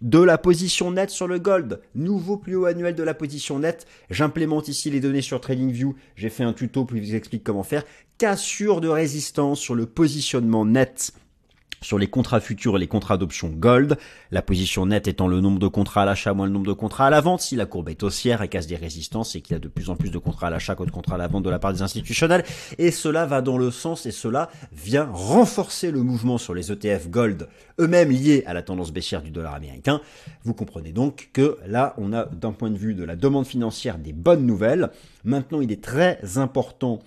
de 0.02 0.20
la 0.20 0.38
position 0.38 0.92
nette 0.92 1.10
sur 1.10 1.28
le 1.28 1.40
gold. 1.40 1.82
Nouveau 1.96 2.38
plus 2.38 2.56
haut 2.56 2.66
annuel 2.66 2.96
de 2.96 3.04
la 3.04 3.14
position 3.14 3.60
nette. 3.60 3.86
J'implémente 4.10 4.68
ici 4.68 4.90
les 4.90 5.00
données 5.00 5.22
sur 5.22 5.42
TradingView. 5.42 5.96
J'ai 6.16 6.30
fait 6.30 6.44
un 6.44 6.54
tuto 6.54 6.86
pour 6.86 6.98
vous 6.98 7.16
expliquer 7.16 7.44
comment 7.44 7.64
faire. 7.64 7.84
Cassure 8.18 8.82
de 8.82 8.88
résistance 8.88 9.60
sur 9.60 9.76
le 9.76 9.86
positionnement 9.86 10.66
net 10.66 11.14
sur 11.82 11.98
les 11.98 12.08
contrats 12.08 12.40
futurs 12.40 12.78
et 12.78 12.80
les 12.80 12.88
contrats 12.88 13.18
d'option 13.18 13.50
gold, 13.50 13.98
la 14.32 14.42
position 14.42 14.86
nette 14.86 15.08
étant 15.08 15.28
le 15.28 15.42
nombre 15.42 15.60
de 15.60 15.68
contrats 15.68 16.04
à 16.04 16.06
l'achat 16.06 16.34
moins 16.34 16.46
le 16.46 16.52
nombre 16.52 16.68
de 16.68 16.74
contrats 16.74 17.08
à 17.08 17.10
la 17.10 17.22
vente. 17.22 17.42
Si 17.42 17.56
la 17.56 17.66
courbe 17.66 17.90
est 17.90 18.04
haussière, 18.04 18.42
elle 18.42 18.50
casse 18.50 18.68
des 18.68 18.76
résistances 18.76 19.36
et 19.36 19.42
qu'il 19.42 19.54
y 19.54 19.58
a 19.58 19.60
de 19.60 19.68
plus 19.68 19.90
en 19.90 19.96
plus 19.96 20.10
de 20.10 20.18
contrats 20.18 20.48
à 20.48 20.50
l'achat 20.50 20.76
que 20.76 20.84
de 20.84 20.92
contrats 20.92 21.16
à 21.16 21.18
la 21.18 21.28
vente 21.28 21.44
de 21.44 21.50
la 21.50 21.60
part 21.60 21.74
des 21.74 21.82
institutionnels. 21.82 22.44
Et 22.78 22.92
cela 22.92 23.26
va 23.26 23.42
dans 23.42 23.58
le 23.58 23.72
sens 23.72 24.06
et 24.06 24.12
cela 24.12 24.50
vient 24.72 25.10
renforcer 25.12 25.92
le 25.92 26.02
mouvement 26.02 26.38
sur 26.38 26.54
les 26.54 26.72
ETF 26.72 27.10
gold, 27.10 27.48
eux-mêmes 27.80 28.12
liés 28.12 28.44
à 28.48 28.54
la 28.54 28.62
tendance 28.62 28.92
baissière 28.92 29.22
du 29.22 29.32
dollar 29.32 29.54
américain. 29.54 30.02
Vous 30.44 30.54
comprenez 30.54 30.92
donc 30.92 31.30
que 31.34 31.58
là, 31.68 31.94
on 31.98 32.14
a 32.14 32.26
d'un 32.26 32.52
point 32.52 32.70
de 32.70 32.78
vue 32.78 32.96
de 32.96 33.04
la 33.04 33.16
demande 33.16 33.46
financière 33.46 33.98
des 33.98 34.14
bonnes 34.14 34.46
nouvelles. 34.46 34.90
Maintenant, 35.24 35.62
il 35.62 35.72
est 35.72 35.84
très 35.84 36.20
important 36.38 37.00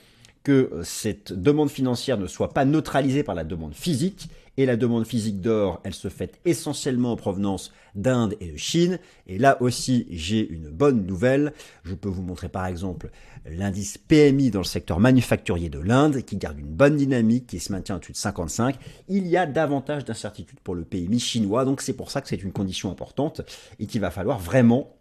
que 0.45 0.71
cette 0.83 1.33
demande 1.33 1.69
financière 1.69 2.17
ne 2.17 2.27
soit 2.27 2.55
pas 2.55 2.65
neutralisée 2.65 3.23
par 3.23 3.35
la 3.35 3.45
demande 3.45 3.75
physique 3.75 4.29
et 4.59 4.67
la 4.67 4.77
demande 4.77 5.07
physique 5.07 5.41
d'or, 5.41 5.81
elle 5.85 5.95
se 5.95 6.09
fait 6.09 6.41
essentiellement 6.45 7.12
en 7.12 7.17
provenance 7.17 7.73
d'Inde 7.95 8.35
et 8.41 8.50
de 8.50 8.57
Chine. 8.57 8.99
Et 9.29 9.38
là 9.38 9.57
aussi, 9.62 10.09
j'ai 10.11 10.47
une 10.50 10.69
bonne 10.69 11.07
nouvelle. 11.07 11.53
Je 11.85 11.95
peux 11.95 12.09
vous 12.09 12.23
montrer 12.23 12.49
par 12.49 12.67
exemple 12.67 13.11
l'indice 13.49 13.99
PMI 13.99 14.50
dans 14.50 14.59
le 14.59 14.65
secteur 14.65 14.99
manufacturier 14.99 15.71
de 15.71 15.79
l'Inde, 15.79 16.23
qui 16.23 16.37
garde 16.37 16.59
une 16.59 16.67
bonne 16.67 16.97
dynamique, 16.97 17.47
qui 17.47 17.61
se 17.61 17.71
maintient 17.71 17.97
au-dessus 17.97 18.12
de 18.12 18.17
55. 18.17 18.77
Il 19.09 19.29
y 19.29 19.37
a 19.37 19.47
davantage 19.47 20.05
d'incertitudes 20.05 20.61
pour 20.61 20.75
le 20.75 20.83
PMI 20.83 21.21
chinois, 21.21 21.65
donc 21.65 21.81
c'est 21.81 21.93
pour 21.93 22.11
ça 22.11 22.21
que 22.21 22.29
c'est 22.29 22.43
une 22.43 22.53
condition 22.53 22.91
importante 22.91 23.43
et 23.79 23.87
qu'il 23.87 24.00
va 24.00 24.11
falloir 24.11 24.41
vraiment 24.41 24.93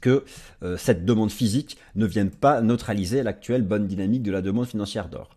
que 0.00 0.24
euh, 0.62 0.76
cette 0.76 1.04
demande 1.04 1.32
physique 1.32 1.78
ne 1.96 2.06
vienne 2.06 2.30
pas 2.30 2.60
neutraliser 2.60 3.24
l'actuelle 3.24 3.62
bonne 3.62 3.88
dynamique 3.88 4.22
de 4.22 4.30
la 4.30 4.40
demande 4.40 4.66
financière 4.66 5.08
d'or. 5.08 5.30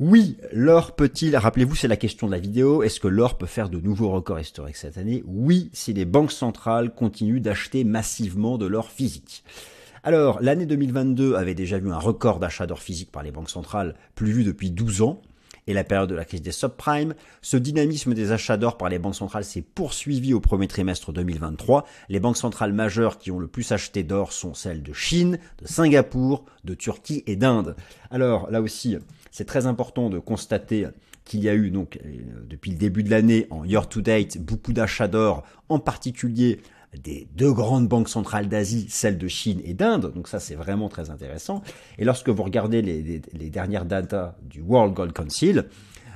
Oui, 0.00 0.38
l'or 0.52 0.96
peut-il, 0.96 1.36
rappelez-vous, 1.36 1.76
c'est 1.76 1.86
la 1.86 1.96
question 1.96 2.26
de 2.26 2.32
la 2.32 2.40
vidéo, 2.40 2.82
est-ce 2.82 2.98
que 2.98 3.06
l'or 3.06 3.38
peut 3.38 3.46
faire 3.46 3.70
de 3.70 3.78
nouveaux 3.78 4.10
records 4.10 4.40
historiques 4.40 4.74
cette 4.74 4.98
année? 4.98 5.22
Oui, 5.24 5.70
si 5.72 5.92
les 5.92 6.04
banques 6.04 6.32
centrales 6.32 6.92
continuent 6.92 7.40
d'acheter 7.40 7.84
massivement 7.84 8.58
de 8.58 8.66
l'or 8.66 8.90
physique. 8.90 9.44
Alors, 10.02 10.42
l'année 10.42 10.66
2022 10.66 11.36
avait 11.36 11.54
déjà 11.54 11.78
vu 11.78 11.92
un 11.92 11.98
record 11.98 12.40
d'achat 12.40 12.66
d'or 12.66 12.80
physique 12.80 13.12
par 13.12 13.22
les 13.22 13.30
banques 13.30 13.50
centrales, 13.50 13.94
plus 14.16 14.32
vu 14.32 14.42
depuis 14.42 14.72
12 14.72 15.02
ans, 15.02 15.22
et 15.66 15.72
la 15.72 15.84
période 15.84 16.08
de 16.08 16.14
la 16.14 16.24
crise 16.24 16.42
des 16.42 16.52
subprimes. 16.52 17.14
Ce 17.42 17.56
dynamisme 17.56 18.14
des 18.14 18.32
achats 18.32 18.56
d'or 18.56 18.76
par 18.76 18.88
les 18.88 18.98
banques 18.98 19.14
centrales 19.14 19.44
s'est 19.44 19.62
poursuivi 19.62 20.34
au 20.34 20.40
premier 20.40 20.68
trimestre 20.68 21.12
2023. 21.12 21.86
Les 22.08 22.20
banques 22.20 22.36
centrales 22.36 22.72
majeures 22.72 23.18
qui 23.18 23.30
ont 23.30 23.38
le 23.38 23.48
plus 23.48 23.72
acheté 23.72 24.02
d'or 24.02 24.32
sont 24.32 24.54
celles 24.54 24.82
de 24.82 24.92
Chine, 24.92 25.38
de 25.62 25.66
Singapour, 25.66 26.44
de 26.64 26.74
Turquie 26.74 27.22
et 27.26 27.36
d'Inde. 27.36 27.76
Alors, 28.10 28.50
là 28.50 28.60
aussi, 28.60 28.96
c'est 29.30 29.46
très 29.46 29.66
important 29.66 30.10
de 30.10 30.18
constater 30.18 30.88
qu'il 31.24 31.40
y 31.40 31.48
a 31.48 31.54
eu 31.54 31.70
donc 31.70 31.98
euh, 32.04 32.18
depuis 32.48 32.70
le 32.70 32.76
début 32.76 33.02
de 33.02 33.10
l'année 33.10 33.46
en 33.50 33.64
year 33.64 33.88
to 33.88 34.00
date 34.00 34.38
beaucoup 34.38 34.72
d'achats 34.72 35.08
d'or, 35.08 35.42
en 35.68 35.78
particulier 35.78 36.60
des 37.02 37.28
deux 37.34 37.52
grandes 37.52 37.88
banques 37.88 38.08
centrales 38.08 38.48
d'Asie, 38.48 38.86
celles 38.88 39.18
de 39.18 39.28
Chine 39.28 39.60
et 39.64 39.74
d'Inde. 39.74 40.12
Donc 40.14 40.28
ça, 40.28 40.40
c'est 40.40 40.54
vraiment 40.54 40.88
très 40.88 41.10
intéressant. 41.10 41.62
Et 41.98 42.04
lorsque 42.04 42.28
vous 42.28 42.42
regardez 42.42 42.82
les, 42.82 43.50
dernières 43.50 43.84
datas 43.84 44.36
du 44.42 44.60
World 44.60 44.94
Gold 44.94 45.12
Council, 45.12 45.64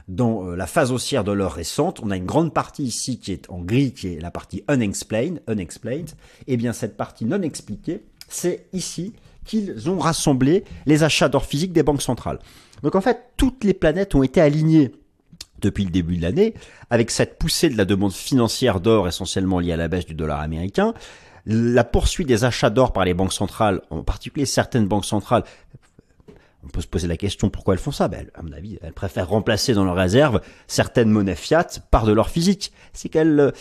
dans 0.08 0.46
euh, 0.46 0.56
la 0.56 0.66
phase 0.66 0.90
haussière 0.90 1.22
de 1.22 1.32
l'or 1.32 1.52
récente, 1.52 2.00
on 2.02 2.10
a 2.10 2.16
une 2.16 2.24
grande 2.24 2.54
partie 2.54 2.84
ici 2.84 3.18
qui 3.18 3.32
est 3.32 3.50
en 3.50 3.58
gris, 3.58 3.92
qui 3.92 4.14
est 4.14 4.20
la 4.20 4.30
partie 4.30 4.64
unexplained, 4.68 5.42
unexplained. 5.48 6.10
Et 6.46 6.54
eh 6.54 6.56
bien 6.56 6.72
cette 6.72 6.96
partie 6.96 7.26
non 7.26 7.42
expliquée, 7.42 8.02
c'est 8.28 8.66
ici 8.72 9.12
qu'ils 9.44 9.90
ont 9.90 9.98
rassemblé 9.98 10.64
les 10.86 11.02
achats 11.02 11.28
d'or 11.28 11.44
physique 11.44 11.72
des 11.72 11.82
banques 11.82 12.02
centrales. 12.02 12.38
Donc 12.82 12.94
en 12.94 13.00
fait, 13.00 13.18
toutes 13.36 13.64
les 13.64 13.74
planètes 13.74 14.14
ont 14.14 14.22
été 14.22 14.40
alignées 14.40 14.92
depuis 15.60 15.84
le 15.84 15.90
début 15.90 16.16
de 16.16 16.22
l'année, 16.22 16.54
avec 16.90 17.10
cette 17.10 17.38
poussée 17.38 17.68
de 17.68 17.76
la 17.76 17.84
demande 17.84 18.12
financière 18.12 18.80
d'or 18.80 19.08
essentiellement 19.08 19.60
liée 19.60 19.72
à 19.72 19.76
la 19.76 19.88
baisse 19.88 20.06
du 20.06 20.14
dollar 20.14 20.40
américain, 20.40 20.94
la 21.46 21.84
poursuite 21.84 22.28
des 22.28 22.44
achats 22.44 22.70
d'or 22.70 22.92
par 22.92 23.04
les 23.04 23.14
banques 23.14 23.32
centrales, 23.32 23.80
en 23.90 24.02
particulier 24.02 24.46
certaines 24.46 24.86
banques 24.86 25.06
centrales, 25.06 25.44
on 26.64 26.68
peut 26.68 26.80
se 26.80 26.86
poser 26.86 27.08
la 27.08 27.16
question 27.16 27.50
pourquoi 27.50 27.74
elles 27.74 27.80
font 27.80 27.92
ça? 27.92 28.08
Ben, 28.08 28.26
à 28.34 28.42
mon 28.42 28.52
avis, 28.52 28.78
elles 28.82 28.92
préfèrent 28.92 29.28
remplacer 29.28 29.72
dans 29.74 29.84
leurs 29.84 29.94
réserves 29.94 30.40
certaines 30.66 31.08
monnaies 31.08 31.36
fiat 31.36 31.66
par 31.90 32.04
de 32.04 32.12
l'or 32.12 32.28
physique. 32.28 32.72
C'est 32.92 33.08
qu'elles 33.08 33.52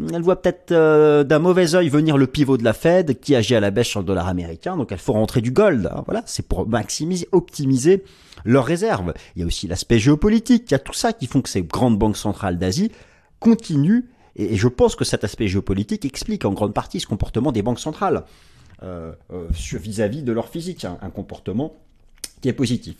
euh, 0.00 0.08
elles 0.12 0.22
voient 0.22 0.40
peut-être 0.40 0.72
euh, 0.72 1.24
d'un 1.24 1.38
mauvais 1.38 1.74
œil 1.74 1.88
venir 1.88 2.16
le 2.16 2.26
pivot 2.26 2.56
de 2.56 2.64
la 2.64 2.72
Fed 2.72 3.20
qui 3.20 3.34
agit 3.34 3.54
à 3.54 3.60
la 3.60 3.70
baisse 3.70 3.86
sur 3.86 4.00
le 4.00 4.06
dollar 4.06 4.28
américain. 4.28 4.76
Donc, 4.76 4.92
elles 4.92 4.98
font 4.98 5.14
rentrer 5.14 5.40
du 5.40 5.50
gold. 5.50 5.86
Hein. 5.86 6.02
voilà, 6.06 6.22
c'est 6.26 6.46
pour 6.46 6.68
maximiser, 6.68 7.28
optimiser 7.32 8.04
leurs 8.44 8.64
réserves. 8.64 9.14
Il 9.36 9.40
y 9.40 9.42
a 9.42 9.46
aussi 9.46 9.66
l'aspect 9.66 9.98
géopolitique. 9.98 10.64
Il 10.70 10.72
y 10.72 10.74
a 10.74 10.80
tout 10.80 10.94
ça 10.94 11.12
qui 11.12 11.26
font 11.26 11.40
que 11.40 11.48
ces 11.48 11.62
grandes 11.62 11.98
banques 11.98 12.16
centrales 12.16 12.58
d'Asie 12.58 12.90
continuent. 13.40 14.04
Et, 14.36 14.56
je 14.56 14.68
pense 14.68 14.96
que 14.96 15.04
cet 15.04 15.24
aspect 15.24 15.48
géopolitique 15.48 16.04
explique 16.04 16.44
en 16.44 16.52
grande 16.52 16.74
partie 16.74 17.00
ce 17.00 17.06
comportement 17.06 17.52
des 17.52 17.62
banques 17.62 17.80
centrales 17.80 18.24
euh, 18.82 19.12
vis-à-vis 19.50 20.22
de 20.22 20.32
leur 20.32 20.48
physique, 20.48 20.84
hein. 20.84 20.98
un 21.00 21.10
comportement 21.10 21.76
qui 22.42 22.48
est 22.48 22.52
positif. 22.52 22.96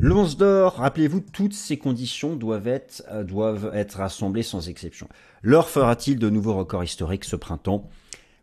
L'once 0.00 0.36
d'or, 0.36 0.74
rappelez-vous, 0.74 1.20
toutes 1.20 1.54
ces 1.54 1.76
conditions 1.76 2.36
doivent 2.36 2.68
être, 2.68 3.04
euh, 3.10 3.24
doivent 3.24 3.70
être 3.74 3.98
rassemblées 3.98 4.42
sans 4.42 4.68
exception. 4.68 5.08
L'or 5.42 5.68
fera-t-il 5.68 6.18
de 6.18 6.30
nouveaux 6.30 6.54
records 6.54 6.84
historiques 6.84 7.24
ce 7.24 7.36
printemps? 7.36 7.88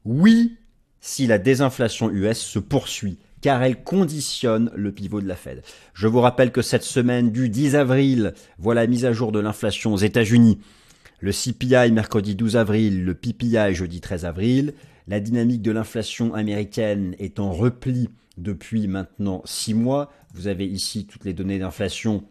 Oui, 0.05 0.57
si 1.01 1.27
la 1.27 1.37
désinflation 1.37 2.09
US 2.09 2.39
se 2.39 2.59
poursuit, 2.59 3.17
car 3.41 3.63
elle 3.63 3.83
conditionne 3.83 4.71
le 4.75 4.91
pivot 4.91 5.21
de 5.21 5.27
la 5.27 5.35
Fed. 5.35 5.63
Je 5.93 6.07
vous 6.07 6.19
rappelle 6.19 6.51
que 6.51 6.61
cette 6.61 6.83
semaine 6.83 7.31
du 7.31 7.49
10 7.49 7.75
avril, 7.75 8.33
voilà 8.57 8.81
la 8.81 8.87
mise 8.87 9.05
à 9.05 9.13
jour 9.13 9.31
de 9.31 9.39
l'inflation 9.39 9.93
aux 9.93 9.97
États-Unis. 9.97 10.59
Le 11.19 11.31
CPI 11.31 11.91
mercredi 11.91 12.35
12 12.35 12.55
avril, 12.55 13.03
le 13.03 13.13
PPI 13.13 13.73
jeudi 13.73 13.99
13 13.99 14.25
avril. 14.25 14.73
La 15.07 15.19
dynamique 15.19 15.61
de 15.61 15.71
l'inflation 15.71 16.33
américaine 16.33 17.15
est 17.19 17.39
en 17.39 17.51
repli 17.51 18.09
depuis 18.37 18.87
maintenant 18.87 19.41
six 19.45 19.73
mois. 19.73 20.11
Vous 20.33 20.47
avez 20.47 20.65
ici 20.65 21.05
toutes 21.05 21.25
les 21.25 21.33
données 21.33 21.59
d'inflation 21.59 22.23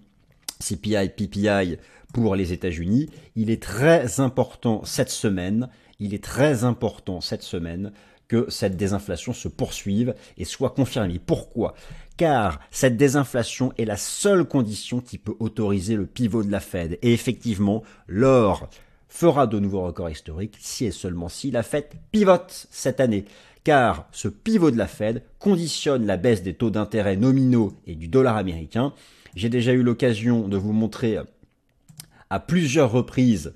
CPI, 0.60 1.10
PPI 1.16 1.78
pour 2.12 2.36
les 2.36 2.52
États-Unis. 2.52 3.10
Il 3.36 3.50
est 3.50 3.62
très 3.62 4.20
important 4.20 4.84
cette 4.84 5.10
semaine, 5.10 5.68
il 6.00 6.14
est 6.14 6.22
très 6.22 6.64
important 6.64 7.20
cette 7.20 7.42
semaine 7.42 7.92
que 8.28 8.46
cette 8.50 8.76
désinflation 8.76 9.32
se 9.32 9.48
poursuive 9.48 10.14
et 10.36 10.44
soit 10.44 10.70
confirmée. 10.70 11.18
Pourquoi? 11.18 11.74
Car 12.16 12.60
cette 12.70 12.96
désinflation 12.96 13.72
est 13.78 13.86
la 13.86 13.96
seule 13.96 14.44
condition 14.44 15.00
qui 15.00 15.18
peut 15.18 15.34
autoriser 15.38 15.96
le 15.96 16.06
pivot 16.06 16.42
de 16.42 16.50
la 16.50 16.60
Fed. 16.60 16.98
Et 17.00 17.14
effectivement, 17.14 17.82
l'or 18.06 18.68
fera 19.08 19.46
de 19.46 19.58
nouveaux 19.58 19.82
records 19.82 20.10
historiques 20.10 20.58
si 20.60 20.84
et 20.84 20.90
seulement 20.90 21.30
si 21.30 21.50
la 21.50 21.62
Fed 21.62 21.86
pivote 22.12 22.66
cette 22.70 23.00
année 23.00 23.24
car 23.68 24.08
ce 24.12 24.28
pivot 24.28 24.70
de 24.70 24.78
la 24.78 24.86
Fed 24.86 25.22
conditionne 25.38 26.06
la 26.06 26.16
baisse 26.16 26.42
des 26.42 26.54
taux 26.54 26.70
d'intérêt 26.70 27.16
nominaux 27.16 27.74
et 27.86 27.96
du 27.96 28.08
dollar 28.08 28.38
américain. 28.38 28.94
J'ai 29.34 29.50
déjà 29.50 29.74
eu 29.74 29.82
l'occasion 29.82 30.48
de 30.48 30.56
vous 30.56 30.72
montrer 30.72 31.18
à 32.30 32.40
plusieurs 32.40 32.90
reprises 32.90 33.52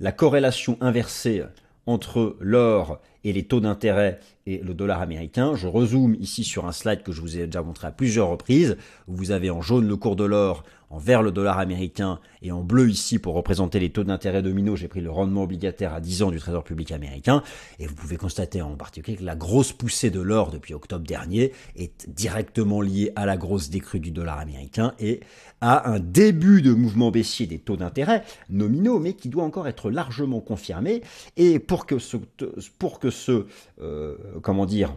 la 0.00 0.10
corrélation 0.10 0.78
inversée 0.80 1.44
entre 1.86 2.36
l'or 2.40 3.00
et 3.22 3.32
les 3.32 3.44
taux 3.44 3.60
d'intérêt 3.60 4.18
et 4.46 4.58
le 4.58 4.74
dollar 4.74 5.00
américain. 5.00 5.54
Je 5.54 5.68
rezoome 5.68 6.16
ici 6.18 6.42
sur 6.42 6.66
un 6.66 6.72
slide 6.72 7.04
que 7.04 7.12
je 7.12 7.20
vous 7.20 7.38
ai 7.38 7.46
déjà 7.46 7.62
montré 7.62 7.86
à 7.86 7.92
plusieurs 7.92 8.30
reprises. 8.30 8.76
Vous 9.06 9.30
avez 9.30 9.50
en 9.50 9.62
jaune 9.62 9.86
le 9.86 9.96
cours 9.96 10.16
de 10.16 10.24
l'or, 10.24 10.64
en 10.92 10.98
vert 10.98 11.22
le 11.22 11.32
dollar 11.32 11.58
américain 11.58 12.20
et 12.42 12.52
en 12.52 12.62
bleu 12.62 12.90
ici 12.90 13.18
pour 13.18 13.34
représenter 13.34 13.80
les 13.80 13.90
taux 13.90 14.04
d'intérêt 14.04 14.42
dominos. 14.42 14.78
J'ai 14.78 14.88
pris 14.88 15.00
le 15.00 15.10
rendement 15.10 15.44
obligataire 15.44 15.94
à 15.94 16.00
10 16.00 16.22
ans 16.22 16.30
du 16.30 16.38
Trésor 16.38 16.62
public 16.62 16.92
américain 16.92 17.42
et 17.78 17.86
vous 17.86 17.94
pouvez 17.94 18.18
constater 18.18 18.60
en 18.60 18.76
particulier 18.76 19.16
que 19.16 19.24
la 19.24 19.34
grosse 19.34 19.72
poussée 19.72 20.10
de 20.10 20.20
l'or 20.20 20.50
depuis 20.50 20.74
octobre 20.74 21.06
dernier 21.06 21.52
est 21.76 22.08
directement 22.10 22.82
liée 22.82 23.10
à 23.16 23.24
la 23.24 23.38
grosse 23.38 23.70
décrue 23.70 24.00
du 24.00 24.10
dollar 24.10 24.38
américain 24.38 24.92
et 25.00 25.20
à 25.62 25.90
un 25.90 25.98
début 25.98 26.60
de 26.60 26.74
mouvement 26.74 27.10
baissier 27.10 27.46
des 27.46 27.58
taux 27.58 27.76
d'intérêt 27.76 28.22
nominaux 28.50 28.98
mais 28.98 29.14
qui 29.14 29.30
doit 29.30 29.44
encore 29.44 29.68
être 29.68 29.90
largement 29.90 30.40
confirmé 30.40 31.02
et 31.38 31.58
pour 31.58 31.86
que 31.86 31.98
ce, 31.98 32.18
pour 32.78 32.98
que 32.98 33.08
ce 33.08 33.46
euh, 33.80 34.16
comment 34.42 34.66
dire, 34.66 34.94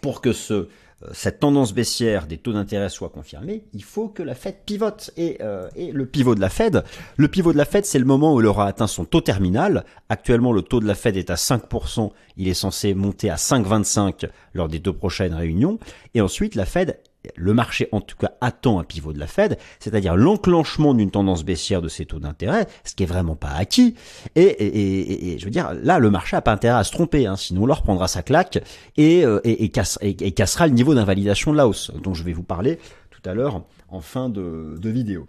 pour 0.00 0.20
que 0.20 0.32
ce, 0.32 0.68
cette 1.12 1.40
tendance 1.40 1.74
baissière 1.74 2.26
des 2.26 2.38
taux 2.38 2.52
d'intérêt 2.52 2.88
soit 2.88 3.08
confirmée, 3.08 3.64
il 3.72 3.82
faut 3.82 4.08
que 4.08 4.22
la 4.22 4.34
Fed 4.34 4.56
pivote. 4.64 5.10
Et, 5.16 5.38
euh, 5.40 5.68
le 5.76 6.06
pivot 6.06 6.34
de 6.34 6.40
la 6.40 6.48
Fed, 6.48 6.84
le 7.16 7.28
pivot 7.28 7.52
de 7.52 7.58
la 7.58 7.64
Fed, 7.64 7.84
c'est 7.84 7.98
le 7.98 8.04
moment 8.04 8.34
où 8.34 8.40
elle 8.40 8.46
aura 8.46 8.66
atteint 8.66 8.86
son 8.86 9.04
taux 9.04 9.20
terminal. 9.20 9.84
Actuellement, 10.08 10.52
le 10.52 10.62
taux 10.62 10.80
de 10.80 10.86
la 10.86 10.94
Fed 10.94 11.16
est 11.16 11.30
à 11.30 11.34
5%. 11.34 12.10
Il 12.36 12.48
est 12.48 12.54
censé 12.54 12.94
monter 12.94 13.30
à 13.30 13.36
5,25 13.36 14.28
lors 14.54 14.68
des 14.68 14.78
deux 14.78 14.92
prochaines 14.92 15.34
réunions. 15.34 15.78
Et 16.14 16.20
ensuite, 16.20 16.54
la 16.54 16.66
Fed 16.66 16.98
le 17.36 17.54
marché 17.54 17.88
en 17.92 18.00
tout 18.00 18.16
cas 18.16 18.32
attend 18.40 18.78
un 18.78 18.84
pivot 18.84 19.12
de 19.12 19.18
la 19.18 19.26
Fed, 19.26 19.58
c'est-à-dire 19.78 20.16
l'enclenchement 20.16 20.94
d'une 20.94 21.10
tendance 21.10 21.44
baissière 21.44 21.82
de 21.82 21.88
ces 21.88 22.06
taux 22.06 22.18
d'intérêt, 22.18 22.66
ce 22.84 22.94
qui 22.94 23.02
est 23.02 23.06
vraiment 23.06 23.36
pas 23.36 23.50
acquis. 23.50 23.94
Et, 24.34 25.36
je 25.38 25.44
veux 25.44 25.50
dire, 25.50 25.72
là, 25.74 25.98
le 25.98 26.10
marché 26.10 26.36
a 26.36 26.40
pas 26.40 26.52
intérêt 26.52 26.78
à 26.78 26.84
se 26.84 26.92
tromper, 26.92 27.26
hein, 27.26 27.36
sinon 27.36 27.66
l'or 27.66 27.82
prendra 27.82 28.08
sa 28.08 28.22
claque 28.22 28.62
et, 28.96 29.24
euh, 29.24 29.40
et, 29.44 29.70
cassera 29.70 30.66
le 30.66 30.72
niveau 30.72 30.94
d'invalidation 30.94 31.52
de 31.52 31.56
la 31.56 31.68
hausse, 31.68 31.90
dont 32.02 32.14
je 32.14 32.24
vais 32.24 32.32
vous 32.32 32.42
parler 32.42 32.78
tout 33.10 33.28
à 33.28 33.34
l'heure 33.34 33.62
en 33.88 34.00
fin 34.00 34.28
de 34.28 34.88
vidéo. 34.88 35.28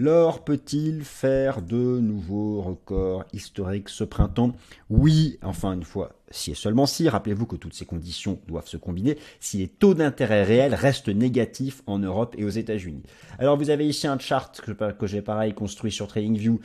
L'or 0.00 0.44
peut-il 0.44 1.02
faire 1.02 1.60
de 1.60 1.98
nouveaux 1.98 2.62
records 2.62 3.24
historiques 3.32 3.88
ce 3.88 4.04
printemps? 4.04 4.54
Oui, 4.90 5.40
enfin 5.42 5.72
une 5.72 5.82
fois, 5.82 6.12
si 6.30 6.52
et 6.52 6.54
seulement 6.54 6.86
si, 6.86 7.08
rappelez-vous 7.08 7.46
que 7.46 7.56
toutes 7.56 7.74
ces 7.74 7.84
conditions 7.84 8.38
doivent 8.46 8.68
se 8.68 8.76
combiner, 8.76 9.18
si 9.40 9.58
les 9.58 9.66
taux 9.66 9.94
d'intérêt 9.94 10.44
réels 10.44 10.76
restent 10.76 11.08
négatifs 11.08 11.82
en 11.88 11.98
Europe 11.98 12.36
et 12.38 12.44
aux 12.44 12.48
États-Unis. 12.48 13.02
Alors 13.40 13.56
vous 13.56 13.70
avez 13.70 13.88
ici 13.88 14.06
un 14.06 14.20
chart 14.20 14.60
que 14.96 15.06
j'ai 15.08 15.20
pareil 15.20 15.52
construit 15.52 15.90
sur 15.90 16.06
TradingView 16.06 16.60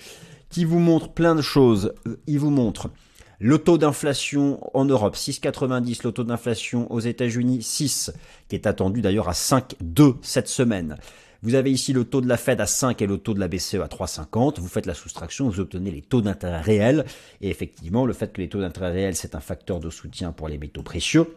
qui 0.50 0.64
vous 0.64 0.78
montre 0.78 1.10
plein 1.10 1.34
de 1.34 1.42
choses. 1.42 1.96
Euh, 2.06 2.20
il 2.28 2.38
vous 2.38 2.52
montre 2.52 2.92
le 3.40 3.58
taux 3.58 3.80
d'inflation 3.80 4.60
en 4.78 4.86
Europe, 4.86 5.16
6,90. 5.16 6.02
Le 6.04 6.12
taux 6.12 6.24
d'inflation 6.24 6.92
aux 6.94 7.00
États-Unis, 7.00 7.64
6, 7.64 8.14
qui 8.48 8.56
est 8.56 8.68
attendu 8.68 9.02
d'ailleurs 9.02 9.28
à 9.28 9.34
5,2 9.34 10.18
cette 10.22 10.50
semaine. 10.50 10.98
Vous 11.44 11.56
avez 11.56 11.72
ici 11.72 11.92
le 11.92 12.06
taux 12.06 12.22
de 12.22 12.28
la 12.28 12.38
Fed 12.38 12.62
à 12.62 12.66
5 12.66 13.02
et 13.02 13.06
le 13.06 13.18
taux 13.18 13.34
de 13.34 13.40
la 13.40 13.50
BCE 13.50 13.76
à 13.76 13.88
3,50. 13.88 14.60
Vous 14.60 14.68
faites 14.70 14.86
la 14.86 14.94
soustraction, 14.94 15.50
vous 15.50 15.60
obtenez 15.60 15.92
les 15.92 16.02
taux 16.02 16.22
d'intérêt 16.22 16.62
réels. 16.62 17.06
Et 17.42 17.50
effectivement, 17.50 18.06
le 18.06 18.14
fait 18.14 18.32
que 18.32 18.42
les 18.42 18.48
taux 18.48 18.62
d'intérêt 18.62 18.92
réels, 18.92 19.16
c'est 19.16 19.36
un 19.36 19.42
facteur 19.42 19.82
de 19.82 19.90
soutien 19.90 20.32
pour 20.32 20.48
les 20.48 20.58
métaux 20.58 20.84
précieux 20.84 21.36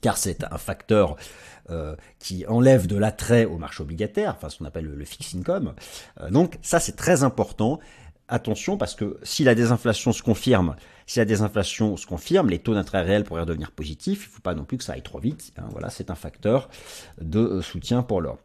car 0.00 0.16
c'est 0.16 0.44
un 0.44 0.58
facteur 0.58 1.16
euh, 1.70 1.96
qui 2.20 2.46
enlève 2.46 2.86
de 2.86 2.96
l'attrait 2.96 3.46
au 3.46 3.58
marché 3.58 3.82
obligataire, 3.82 4.34
enfin 4.36 4.48
ce 4.48 4.58
qu'on 4.58 4.64
appelle 4.64 4.84
le, 4.84 5.04
fixed 5.04 5.38
income. 5.40 5.74
Euh, 6.20 6.30
donc 6.30 6.58
ça 6.62 6.78
c'est 6.78 6.94
très 6.94 7.24
important 7.24 7.80
attention 8.28 8.76
parce 8.76 8.94
que 8.94 9.18
si 9.22 9.42
la 9.42 9.54
désinflation 9.54 10.12
se 10.12 10.22
confirme, 10.22 10.76
si 11.06 11.18
la 11.18 11.24
désinflation 11.24 11.96
se 11.96 12.06
confirme, 12.06 12.50
les 12.50 12.58
taux 12.58 12.74
d'intérêt 12.74 13.02
réels 13.02 13.24
pourraient 13.24 13.40
redevenir 13.40 13.72
positifs. 13.72 14.24
Il 14.24 14.28
ne 14.28 14.34
faut 14.34 14.42
pas 14.42 14.54
non 14.54 14.64
plus 14.64 14.78
que 14.78 14.84
ça 14.84 14.92
aille 14.92 15.02
trop 15.02 15.18
vite. 15.18 15.52
Hein. 15.56 15.64
voilà, 15.72 15.90
c'est 15.90 16.10
un 16.10 16.14
facteur 16.14 16.68
de 17.20 17.40
euh, 17.40 17.62
soutien 17.62 18.02
pour 18.02 18.20
l'or. 18.20 18.38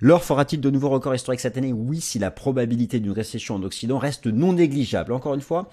L'or 0.00 0.24
fera-t-il 0.24 0.60
de 0.60 0.70
nouveaux 0.70 0.88
records 0.88 1.14
historiques 1.14 1.40
cette 1.40 1.56
année? 1.56 1.72
Oui, 1.72 2.00
si 2.00 2.18
la 2.18 2.30
probabilité 2.30 2.98
d'une 2.98 3.12
récession 3.12 3.54
en 3.54 3.62
Occident 3.62 3.98
reste 3.98 4.26
non 4.26 4.52
négligeable. 4.52 5.12
Encore 5.12 5.34
une 5.34 5.40
fois, 5.40 5.70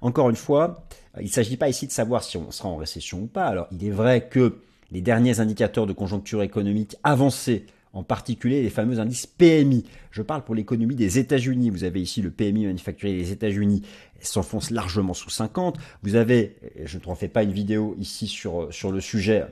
encore 0.00 0.30
une 0.30 0.36
fois, 0.36 0.86
il 1.18 1.26
ne 1.26 1.30
s'agit 1.30 1.56
pas 1.56 1.68
ici 1.68 1.86
de 1.86 1.92
savoir 1.92 2.24
si 2.24 2.36
on 2.36 2.50
sera 2.50 2.68
en 2.68 2.76
récession 2.76 3.20
ou 3.20 3.26
pas. 3.26 3.46
Alors, 3.46 3.68
il 3.72 3.84
est 3.84 3.90
vrai 3.90 4.28
que 4.28 4.60
les 4.92 5.00
derniers 5.00 5.40
indicateurs 5.40 5.86
de 5.86 5.92
conjoncture 5.92 6.42
économique 6.42 6.96
avancés 7.02 7.66
en 7.92 8.02
particulier 8.02 8.62
les 8.62 8.70
fameux 8.70 9.00
indices 9.00 9.26
PMI. 9.26 9.84
Je 10.10 10.20
parle 10.22 10.44
pour 10.44 10.54
l'économie 10.54 10.94
des 10.94 11.18
États-Unis. 11.18 11.70
Vous 11.70 11.84
avez 11.84 12.00
ici 12.00 12.20
le 12.20 12.30
PMI 12.30 12.66
manufacturier 12.66 13.16
des 13.16 13.32
États-Unis 13.32 13.82
s'enfonce 14.20 14.70
largement 14.70 15.14
sous 15.14 15.30
50. 15.30 15.78
Vous 16.02 16.14
avez, 16.14 16.56
je 16.84 16.98
ne 16.98 17.14
fais 17.14 17.28
pas 17.28 17.42
une 17.42 17.52
vidéo 17.52 17.96
ici 17.98 18.26
sur, 18.26 18.72
sur 18.72 18.92
le 18.92 19.00
sujet, 19.00 19.46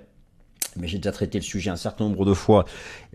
mais 0.76 0.88
j'ai 0.88 0.99
déjà 0.99 1.12
traité 1.12 1.38
le 1.38 1.45
sujet 1.45 1.71
un 1.71 1.76
certain 1.76 2.04
nombre 2.04 2.25
de 2.25 2.35
fois 2.35 2.64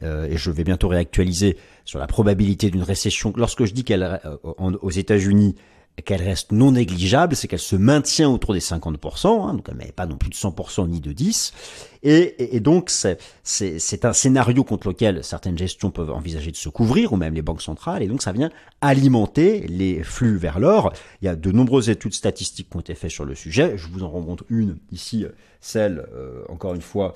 euh, 0.03 0.25
et 0.25 0.37
je 0.37 0.51
vais 0.51 0.63
bientôt 0.63 0.87
réactualiser 0.87 1.57
sur 1.85 1.99
la 1.99 2.07
probabilité 2.07 2.69
d'une 2.69 2.83
récession. 2.83 3.33
Lorsque 3.35 3.65
je 3.65 3.73
dis 3.73 3.83
qu'elle 3.83 4.03
euh, 4.03 4.37
aux 4.43 4.91
États-Unis 4.91 5.55
qu'elle 6.01 6.21
reste 6.21 6.51
non 6.51 6.71
négligeable, 6.71 7.35
c'est 7.35 7.47
qu'elle 7.47 7.59
se 7.59 7.75
maintient 7.75 8.29
autour 8.29 8.53
des 8.53 8.59
50%, 8.59 9.27
hein, 9.27 9.53
donc 9.53 9.67
elle 9.69 9.77
n'est 9.77 9.91
pas 9.91 10.05
non 10.05 10.17
plus 10.17 10.29
de 10.29 10.35
100% 10.35 10.87
ni 10.89 10.99
de 10.99 11.11
10%, 11.11 11.53
et, 12.01 12.55
et, 12.55 12.59
donc 12.61 12.89
c'est 12.89 14.05
un 14.05 14.13
scénario 14.13 14.63
contre 14.63 14.87
lequel 14.87 15.23
certaines 15.23 15.57
gestions 15.57 15.91
peuvent 15.91 16.11
envisager 16.11 16.51
de 16.51 16.55
se 16.55 16.69
couvrir, 16.69 17.11
ou 17.13 17.17
même 17.17 17.33
les 17.33 17.41
banques 17.41 17.61
centrales, 17.61 18.01
et 18.03 18.07
donc 18.07 18.21
ça 18.21 18.31
vient 18.31 18.49
alimenter 18.81 19.67
les 19.67 20.03
flux 20.03 20.37
vers 20.37 20.59
l'or. 20.59 20.93
Il 21.21 21.25
y 21.25 21.27
a 21.27 21.35
de 21.35 21.51
nombreuses 21.51 21.89
études 21.89 22.13
statistiques 22.13 22.69
qui 22.69 22.77
ont 22.77 22.81
été 22.81 22.95
faites 22.95 23.11
sur 23.11 23.25
le 23.25 23.35
sujet, 23.35 23.77
je 23.77 23.87
vous 23.87 24.03
en 24.03 24.09
remonte 24.09 24.43
une 24.49 24.77
ici, 24.91 25.25
celle, 25.59 26.07
euh, 26.13 26.43
encore 26.47 26.73
une 26.73 26.81
fois, 26.81 27.13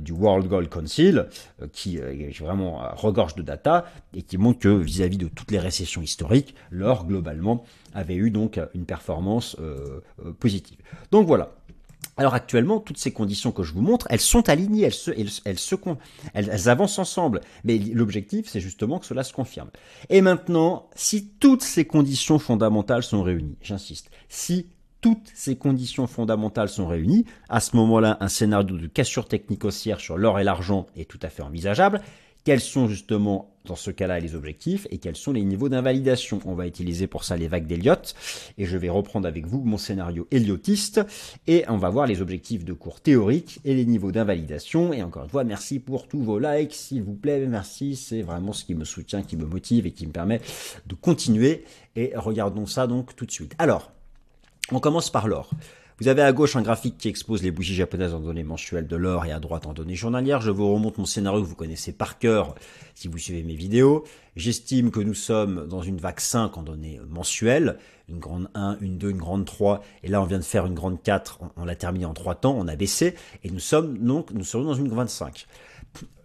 du 0.00 0.12
World 0.12 0.48
Gold 0.48 0.68
Council, 0.68 1.26
euh, 1.60 1.66
qui 1.72 1.98
est 1.98 2.38
vraiment 2.40 2.82
regorge 2.94 3.34
de 3.34 3.42
data, 3.42 3.84
et 4.14 4.22
qui 4.22 4.38
montre 4.38 4.58
que 4.58 4.68
vis-à-vis 4.68 5.16
-vis 5.16 5.20
de 5.20 5.28
toutes 5.28 5.50
les 5.50 5.58
récessions 5.58 6.02
historiques, 6.02 6.54
l'or, 6.70 7.06
globalement, 7.06 7.64
avait 7.94 8.16
eu 8.16 8.30
donc 8.30 8.58
une 8.74 8.86
performance 8.86 9.56
positive. 10.40 10.78
Donc 11.10 11.26
voilà, 11.26 11.50
alors 12.18 12.34
actuellement, 12.34 12.78
toutes 12.78 12.98
ces 12.98 13.10
conditions 13.10 13.52
que 13.52 13.62
je 13.62 13.72
vous 13.72 13.80
montre, 13.80 14.06
elles 14.10 14.20
sont 14.20 14.48
alignées, 14.48 14.82
elles, 14.82 14.92
se, 14.92 15.10
elles, 15.10 15.58
se, 15.58 15.74
elles, 16.34 16.68
avancent 16.68 16.98
ensemble. 16.98 17.40
Mais 17.64 17.78
l'objectif, 17.78 18.48
c'est 18.48 18.60
justement 18.60 18.98
que 18.98 19.06
cela 19.06 19.24
se 19.24 19.32
confirme. 19.32 19.70
Et 20.10 20.20
maintenant, 20.20 20.90
si 20.94 21.28
toutes 21.40 21.62
ces 21.62 21.86
conditions 21.86 22.38
fondamentales 22.38 23.02
sont 23.02 23.22
réunies, 23.22 23.56
j'insiste, 23.62 24.10
si 24.28 24.66
toutes 25.02 25.30
ces 25.34 25.56
conditions 25.56 26.06
fondamentales 26.06 26.70
sont 26.70 26.86
réunies, 26.86 27.26
à 27.50 27.60
ce 27.60 27.76
moment-là, 27.76 28.16
un 28.20 28.28
scénario 28.28 28.78
de 28.78 28.86
cassure 28.86 29.28
technique 29.28 29.64
haussière 29.64 30.00
sur 30.00 30.16
l'or 30.16 30.40
et 30.40 30.44
l'argent 30.44 30.86
est 30.96 31.10
tout 31.10 31.20
à 31.22 31.28
fait 31.28 31.42
envisageable 31.42 32.00
quels 32.44 32.60
sont 32.60 32.88
justement 32.88 33.48
dans 33.64 33.76
ce 33.76 33.92
cas-là 33.92 34.18
les 34.18 34.34
objectifs 34.34 34.88
et 34.90 34.98
quels 34.98 35.14
sont 35.14 35.32
les 35.32 35.44
niveaux 35.44 35.68
d'invalidation? 35.68 36.40
On 36.44 36.54
va 36.54 36.66
utiliser 36.66 37.06
pour 37.06 37.22
ça 37.22 37.36
les 37.36 37.46
vagues 37.46 37.66
d'Elliott 37.66 38.16
et 38.58 38.64
je 38.64 38.76
vais 38.76 38.88
reprendre 38.88 39.28
avec 39.28 39.46
vous 39.46 39.62
mon 39.62 39.78
scénario 39.78 40.26
Elliotiste 40.32 41.00
et 41.46 41.64
on 41.68 41.76
va 41.76 41.88
voir 41.88 42.08
les 42.08 42.20
objectifs 42.20 42.64
de 42.64 42.72
cours 42.72 43.00
théoriques 43.00 43.60
et 43.64 43.74
les 43.74 43.84
niveaux 43.84 44.10
d'invalidation. 44.10 44.92
Et 44.92 45.02
encore 45.02 45.24
une 45.24 45.30
fois, 45.30 45.44
merci 45.44 45.78
pour 45.78 46.08
tous 46.08 46.22
vos 46.22 46.40
likes, 46.40 46.74
s'il 46.74 47.04
vous 47.04 47.14
plaît, 47.14 47.46
merci, 47.46 47.94
c'est 47.94 48.22
vraiment 48.22 48.52
ce 48.52 48.64
qui 48.64 48.74
me 48.74 48.84
soutient, 48.84 49.22
qui 49.22 49.36
me 49.36 49.46
motive 49.46 49.86
et 49.86 49.92
qui 49.92 50.06
me 50.06 50.12
permet 50.12 50.40
de 50.86 50.94
continuer. 50.96 51.64
Et 51.94 52.12
regardons 52.16 52.66
ça 52.66 52.88
donc 52.88 53.14
tout 53.14 53.26
de 53.26 53.30
suite. 53.30 53.54
Alors, 53.58 53.92
on 54.70 54.80
commence 54.80 55.10
par 55.10 55.26
l'or. 55.26 55.50
Vous 55.98 56.08
avez 56.08 56.22
à 56.22 56.32
gauche 56.32 56.56
un 56.56 56.62
graphique 56.62 56.98
qui 56.98 57.08
expose 57.08 57.42
les 57.42 57.50
bougies 57.50 57.74
japonaises 57.74 58.12
en 58.12 58.18
données 58.18 58.42
mensuelles 58.42 58.88
de 58.88 58.96
l'or 58.96 59.24
et 59.24 59.30
à 59.30 59.38
droite 59.38 59.66
en 59.66 59.72
données 59.72 59.94
journalières. 59.94 60.40
Je 60.40 60.50
vous 60.50 60.72
remonte 60.74 60.98
mon 60.98 61.04
scénario 61.04 61.42
que 61.42 61.46
vous 61.46 61.54
connaissez 61.54 61.92
par 61.92 62.18
cœur 62.18 62.54
si 62.94 63.08
vous 63.08 63.18
suivez 63.18 63.42
mes 63.42 63.54
vidéos. 63.54 64.04
J'estime 64.34 64.90
que 64.90 65.00
nous 65.00 65.14
sommes 65.14 65.68
dans 65.68 65.82
une 65.82 65.98
vague 65.98 66.18
5 66.18 66.56
en 66.56 66.62
données 66.62 67.00
mensuelles, 67.08 67.78
une 68.08 68.18
grande 68.18 68.48
1, 68.54 68.78
une 68.80 68.98
2, 68.98 69.10
une 69.10 69.18
grande 69.18 69.44
3, 69.44 69.84
et 70.02 70.08
là 70.08 70.20
on 70.20 70.24
vient 70.24 70.38
de 70.38 70.44
faire 70.44 70.66
une 70.66 70.74
grande 70.74 71.00
4, 71.02 71.38
on, 71.56 71.64
l'a 71.64 71.76
terminé 71.76 72.04
en 72.04 72.14
3 72.14 72.36
temps, 72.36 72.56
on 72.58 72.66
a 72.66 72.74
baissé, 72.74 73.14
et 73.44 73.50
nous 73.50 73.60
sommes 73.60 73.98
donc, 73.98 74.32
nous 74.32 74.44
serons 74.44 74.64
dans 74.64 74.74
une 74.74 74.88
25. 74.88 75.46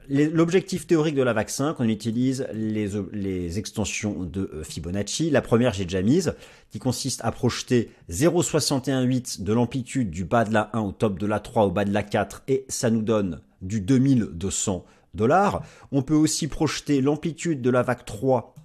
L'objectif 0.10 0.88
théorique 0.88 1.16
de 1.16 1.22
la 1.22 1.34
vaccin, 1.34 1.74
qu'on 1.74 1.90
utilise 1.90 2.48
les, 2.54 3.60
extensions 3.60 4.24
de 4.24 4.50
euh, 4.54 4.64
Fibonacci. 4.64 5.30
La 5.30 5.42
première, 5.42 5.74
j'ai 5.74 5.84
déjà 5.84 6.02
mise, 6.02 6.36
qui 6.70 6.80
consiste 6.80 7.20
à 7.26 7.32
projeter 7.32 7.92
0,618 8.10 9.44
de 9.44 9.54
l'amplitude 9.54 10.10
du 10.10 10.24
bas 10.24 10.46
de 10.46 10.54
la 10.54 10.70
1 10.74 10.80
au 10.80 10.92
top 10.94 11.20
de 11.20 11.26
la 11.26 11.42
3 11.42 11.66
au 11.66 11.72
bas 11.72 11.84
de 11.84 11.92
la 11.92 12.04
4, 12.04 12.44
et 12.48 12.66
ça 12.70 12.90
nous 12.90 13.02
donne 13.02 13.42
du 13.62 13.82
2200 13.82 14.86
dollars. 15.14 15.64
On 15.92 16.02
peut 16.02 16.16
aussi 16.16 16.48
projeter 16.48 17.02
l'amplitude 17.02 17.62
de 17.62 17.70
la 17.70 17.82
vague 17.82 18.06
3 18.06 18.56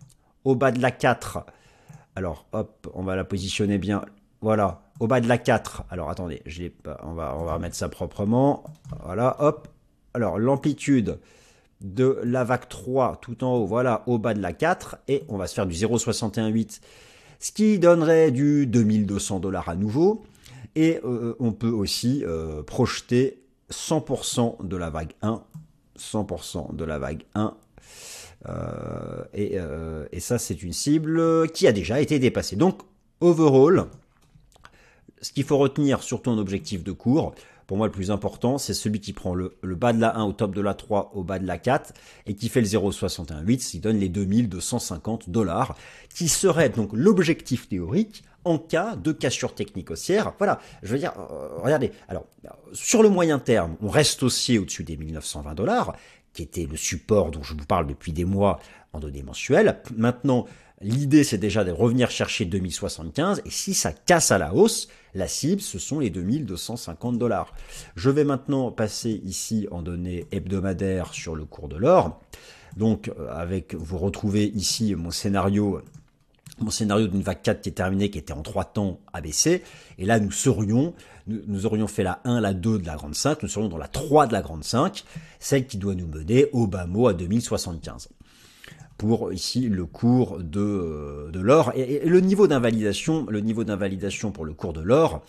au 0.44 0.55
bas 0.55 0.70
de 0.70 0.81
la 0.81 0.92
4. 0.92 1.44
Alors, 2.14 2.46
hop, 2.52 2.88
on 2.94 3.02
va 3.02 3.16
la 3.16 3.24
positionner 3.24 3.78
bien. 3.78 4.05
Voilà, 4.42 4.83
au 5.00 5.09
bas 5.09 5.20
de 5.20 5.28
la 5.28 5.38
4. 5.38 5.85
Alors, 5.90 6.09
attendez, 6.09 6.42
je 6.46 6.68
pas, 6.68 7.00
on, 7.02 7.14
va, 7.14 7.35
on 7.37 7.44
va 7.44 7.55
remettre 7.55 7.74
ça 7.74 7.88
proprement. 7.88 8.64
Voilà, 9.05 9.37
hop, 9.40 9.68
alors 10.14 10.38
l'amplitude 10.38 11.18
de 11.83 12.20
la 12.25 12.44
vague 12.44 12.68
3 12.68 13.18
tout 13.20 13.44
en 13.44 13.57
haut, 13.57 13.66
voilà, 13.66 14.03
au 14.07 14.18
bas 14.18 14.35
de 14.35 14.40
la 14.40 14.53
4, 14.53 14.98
et 15.09 15.25
on 15.29 15.37
va 15.37 15.46
se 15.46 15.55
faire 15.55 15.66
du 15.66 15.75
0,618, 15.75 16.81
ce 17.40 17.53
qui 17.53 17.79
donnerait 17.79 18.31
du 18.31 18.66
2200 18.66 19.40
dollars 19.40 19.68
à 19.68 19.75
nouveau, 19.75 20.22
et 20.75 21.01
euh, 21.05 21.35
on 21.40 21.53
peut 21.53 21.70
aussi 21.70 22.25
euh, 22.25 22.62
projeter 22.62 23.42
100% 23.70 24.66
de 24.66 24.77
la 24.77 24.90
vague 24.90 25.12
1, 25.22 25.42
100% 25.98 26.77
de 26.77 26.85
la 26.85 26.98
vague 26.98 27.25
1, 27.35 27.55
euh, 28.48 30.05
et, 30.12 30.20
ça 30.20 30.38
c'est 30.38 30.62
une 30.62 30.72
cible 30.72 31.48
qui 31.51 31.66
a 31.66 31.72
déjà 31.72 32.01
été 32.01 32.18
dépassée. 32.18 32.57
Donc, 32.57 32.81
overall, 33.20 33.87
ce 35.20 35.33
qu'il 35.33 35.44
faut 35.44 35.59
retenir 35.59 36.03
surtout 36.03 36.31
en 36.31 36.38
objectif 36.38 36.83
de 36.83 36.92
cours, 36.92 37.35
pour 37.72 37.78
moi, 37.78 37.87
le 37.87 37.92
plus 37.92 38.11
important, 38.11 38.58
c'est 38.58 38.74
celui 38.74 39.00
qui 39.00 39.14
prend 39.14 39.35
le, 39.35 39.56
bas 39.62 39.94
de 39.94 39.98
la 40.02 40.14
1 40.18 40.24
au 40.24 40.35
top 40.35 40.54
de 40.54 40.61
la 40.61 40.74
3 40.74 41.12
au 41.14 41.24
bas 41.24 41.38
de 41.38 41.46
la 41.46 41.56
4 41.56 41.94
et 42.26 42.35
qui 42.35 42.50
fait 42.50 42.61
le 42.61 42.66
0,618, 42.66 43.62
ce 43.62 43.70
qui 43.70 43.78
donne 43.78 43.96
les 43.96 44.11
2250 44.11 45.30
dollars, 45.30 45.74
qui 46.14 46.28
serait 46.28 46.68
donc 46.68 46.90
l'objectif 46.92 47.70
théorique 47.70 48.24
en 48.44 48.58
cas 48.58 48.94
de 48.94 49.11
cassure 49.11 49.54
technique 49.54 49.90
haussière. 49.90 50.35
Voilà, 50.37 50.61
je 50.82 50.92
veux 50.92 50.98
dire, 50.98 51.14
euh, 51.16 51.48
regardez, 51.62 51.92
alors, 52.08 52.26
sur 52.74 53.02
le 53.02 53.08
moyen 53.08 53.38
terme, 53.38 53.76
on 53.80 53.88
reste 53.88 54.22
haussier 54.22 54.58
au-dessus 54.58 54.85
des 54.85 54.98
1920 54.98 55.54
dollars, 55.54 55.96
qui 56.35 56.42
était 56.42 56.66
le 56.66 56.76
support 56.76 57.30
dont 57.30 57.42
je 57.42 57.54
vous 57.54 57.64
parle 57.64 57.87
depuis 57.87 58.12
des 58.12 58.26
mois 58.26 58.61
en 58.92 59.00
données 59.00 59.22
mensuelles. 59.22 59.80
Maintenant, 59.96 60.44
L'idée, 60.83 61.23
c'est 61.23 61.38
déjà 61.38 61.62
de 61.64 61.71
revenir 61.71 62.11
chercher 62.11 62.45
2075, 62.45 63.42
et 63.45 63.51
si 63.51 63.73
ça 63.73 63.92
casse 63.92 64.33
à 64.33 64.38
la 64.38 64.53
hausse, 64.53 64.88
la 65.14 65.29
cible, 65.29 65.61
ce 65.61 65.79
sont 65.79 66.01
les 66.01 66.11
2250 66.11 67.18
dollars. 67.18 67.55
Je 67.95 68.11
vais 68.11 68.25
maintenant 68.25 68.73
passer 68.73 69.21
ici 69.25 69.68
en 69.71 69.83
données 69.83 70.27
hebdomadaires 70.33 71.14
sur 71.14 71.37
le 71.37 71.45
cours 71.45 71.68
de 71.68 71.77
l'or. 71.77 72.21
Donc, 72.77 73.09
euh, 73.09 73.29
avec, 73.31 73.75
vous 73.75 73.99
retrouvez 73.99 74.47
ici 74.47 74.95
mon 74.95 75.11
scénario 75.11 75.83
mon 76.59 76.71
scénario 76.71 77.09
d'une 77.09 77.23
vague 77.23 77.42
4 77.42 77.61
qui 77.61 77.71
est 77.71 77.73
terminé, 77.73 78.11
qui 78.11 78.18
était 78.18 78.33
en 78.33 78.42
3 78.42 78.64
temps 78.66 79.01
ABC. 79.12 79.62
Et 79.99 80.05
là, 80.05 80.21
nous 80.21 80.31
serions, 80.31 80.95
nous, 81.27 81.66
aurions 81.66 81.87
fait 81.87 82.03
la 82.03 82.21
1, 82.25 82.40
la 82.40 82.55
2 82.55 82.79
de 82.79 82.87
la 82.87 82.95
grande 82.97 83.14
5, 83.14 83.42
nous 83.42 83.49
serions 83.49 83.68
dans 83.68 83.79
la 83.79 83.88
3 83.88 84.27
de 84.27 84.33
la 84.33 84.42
grande 84.42 84.62
5, 84.62 85.05
celle 85.40 85.66
qui 85.66 85.79
doit 85.79 85.95
nous 85.95 86.07
mener 86.07 86.47
au 86.53 86.66
bas 86.66 86.87
mot 86.87 87.09
à 87.09 87.14
2075. 87.14 88.11
Pour 89.03 89.33
ici 89.33 89.69
le 89.69 89.85
cours 89.85 90.38
de, 90.38 91.29
de 91.33 91.41
l'or 91.41 91.73
et, 91.75 92.03
le 92.07 92.21
niveau 92.21 92.47
d'invalidation, 92.47 93.27
le 93.29 93.41
niveau 93.41 93.65
d'invalidation 93.65 94.31
pour 94.31 94.45
le 94.45 94.53
cours 94.53 94.73
de 94.73 94.81
l'or, 94.81 95.25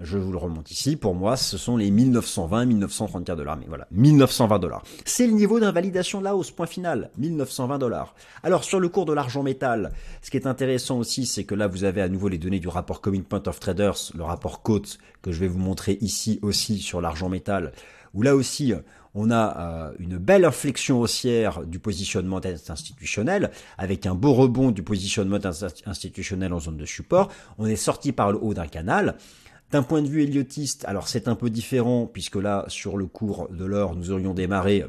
je 0.00 0.16
vous 0.16 0.32
le 0.32 0.38
remonte 0.38 0.70
ici, 0.70 0.96
pour 0.96 1.14
moi, 1.14 1.36
ce 1.36 1.58
sont 1.58 1.76
les 1.76 1.90
1920, 1.90 2.64
1934 2.64 3.36
dollars. 3.36 3.58
Mais 3.58 3.66
voilà, 3.68 3.86
1920 3.90 4.58
dollars. 4.60 4.82
C'est 5.04 5.26
le 5.26 5.34
niveau 5.34 5.60
d'invalidation 5.60 6.20
de 6.20 6.24
la 6.24 6.34
hausse, 6.34 6.50
point 6.52 6.66
final. 6.66 7.10
1920 7.18 7.76
dollars. 7.76 8.14
Alors, 8.42 8.64
sur 8.64 8.80
le 8.80 8.88
cours 8.88 9.04
de 9.04 9.12
l'argent 9.12 9.42
métal, 9.42 9.92
ce 10.22 10.30
qui 10.30 10.38
est 10.38 10.46
intéressant 10.46 10.96
aussi, 10.96 11.26
c'est 11.26 11.44
que 11.44 11.54
là, 11.54 11.66
vous 11.66 11.84
avez 11.84 12.00
à 12.00 12.08
nouveau 12.08 12.28
les 12.28 12.38
données 12.38 12.60
du 12.60 12.68
rapport 12.68 13.02
Coming 13.02 13.24
Point 13.24 13.42
of 13.46 13.60
Traders, 13.60 14.12
le 14.16 14.22
rapport 14.22 14.62
Cote, 14.62 14.98
que 15.20 15.32
je 15.32 15.40
vais 15.40 15.48
vous 15.48 15.58
montrer 15.58 15.98
ici 16.00 16.38
aussi 16.40 16.78
sur 16.78 17.02
l'argent 17.02 17.28
métal, 17.28 17.72
où 18.14 18.22
là 18.22 18.34
aussi, 18.34 18.72
on 19.14 19.30
a 19.30 19.58
euh, 19.58 19.92
une 19.98 20.18
belle 20.18 20.44
inflexion 20.44 21.00
haussière 21.00 21.64
du 21.64 21.78
positionnement 21.78 22.40
institutionnel, 22.44 23.50
avec 23.76 24.06
un 24.06 24.14
beau 24.14 24.34
rebond 24.34 24.70
du 24.70 24.82
positionnement 24.82 25.38
institutionnel 25.86 26.52
en 26.52 26.60
zone 26.60 26.76
de 26.76 26.86
support. 26.86 27.30
On 27.58 27.66
est 27.66 27.76
sorti 27.76 28.12
par 28.12 28.32
le 28.32 28.38
haut 28.40 28.54
d'un 28.54 28.66
canal. 28.66 29.16
D'un 29.70 29.82
point 29.82 30.00
de 30.00 30.08
vue 30.08 30.22
héliotiste, 30.22 30.86
alors 30.86 31.08
c'est 31.08 31.28
un 31.28 31.34
peu 31.34 31.50
différent 31.50 32.06
puisque 32.06 32.36
là, 32.36 32.64
sur 32.68 32.96
le 32.96 33.06
cours 33.06 33.48
de 33.50 33.64
l'or, 33.66 33.94
nous 33.94 34.10
aurions 34.10 34.32
démarré 34.32 34.86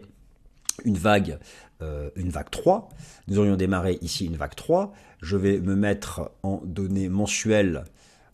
une 0.86 0.97
vague, 0.97 1.38
euh, 1.82 2.10
une 2.15 2.29
vague 2.29 2.49
3. 2.49 2.88
Nous 3.27 3.39
aurions 3.39 3.58
démarré 3.58 3.99
ici 4.01 4.25
une 4.25 4.38
vague 4.38 4.55
3. 4.55 4.93
Je 5.21 5.36
vais 5.36 5.60
me 5.60 5.75
mettre 5.75 6.32
en 6.43 6.62
données 6.63 7.10
mensuelles, 7.10 7.84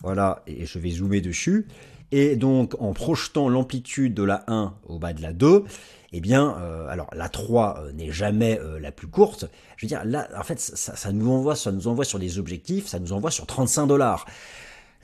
voilà, 0.02 0.42
et 0.46 0.66
je 0.66 0.78
vais 0.78 0.90
zoomer 0.90 1.20
dessus. 1.20 1.66
Et 2.12 2.36
donc, 2.36 2.74
en 2.80 2.92
projetant 2.92 3.48
l'amplitude 3.48 4.14
de 4.14 4.22
la 4.22 4.44
1 4.46 4.74
au 4.86 4.98
bas 4.98 5.12
de 5.12 5.22
la 5.22 5.32
2, 5.32 5.64
eh 6.12 6.20
bien, 6.20 6.56
euh, 6.60 6.88
alors 6.88 7.08
la 7.14 7.28
3 7.28 7.78
euh, 7.78 7.92
n'est 7.92 8.12
jamais 8.12 8.60
la 8.80 8.92
plus 8.92 9.08
courte. 9.08 9.46
Je 9.76 9.86
veux 9.86 9.88
dire, 9.88 10.04
là, 10.04 10.28
en 10.38 10.42
fait, 10.42 10.60
ça, 10.60 11.12
nous 11.12 11.30
envoie, 11.30 11.56
ça 11.56 11.72
nous 11.72 11.88
envoie 11.88 12.04
sur 12.04 12.18
des 12.18 12.38
objectifs, 12.38 12.86
ça 12.86 12.98
nous 12.98 13.12
envoie 13.12 13.30
sur 13.30 13.46
35 13.46 13.86
dollars. 13.86 14.26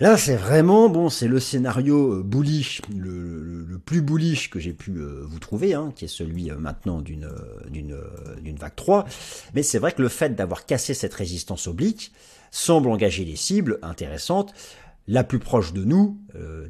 Là, 0.02 0.16
c'est 0.16 0.34
vraiment, 0.34 0.88
bon, 0.88 1.08
c'est 1.10 1.28
le 1.28 1.38
scénario 1.38 2.14
euh, 2.14 2.22
bullish, 2.24 2.82
le, 2.92 3.78
plus 3.78 4.00
bullish 4.00 4.50
que 4.50 4.58
j'ai 4.58 4.72
pu 4.72 4.96
euh, 4.96 5.22
vous 5.24 5.38
trouver, 5.38 5.74
hein, 5.74 5.92
qui 5.94 6.06
est 6.06 6.08
celui 6.08 6.50
euh, 6.50 6.56
maintenant 6.56 7.00
d'une 7.00 7.30
d'une 7.70 7.96
d'une 8.40 8.56
vague 8.56 8.74
3. 8.74 9.06
Mais 9.54 9.62
c'est 9.62 9.78
vrai 9.78 9.92
que 9.92 10.02
le 10.02 10.08
fait 10.08 10.34
d'avoir 10.34 10.66
cassé 10.66 10.94
cette 10.94 11.14
résistance 11.14 11.68
oblique 11.68 12.12
semble 12.50 12.88
engager 12.88 13.24
des 13.24 13.36
cibles 13.36 13.78
intéressantes. 13.82 14.52
La 15.12 15.24
plus 15.24 15.38
proche 15.38 15.74
de 15.74 15.84
nous, 15.84 16.16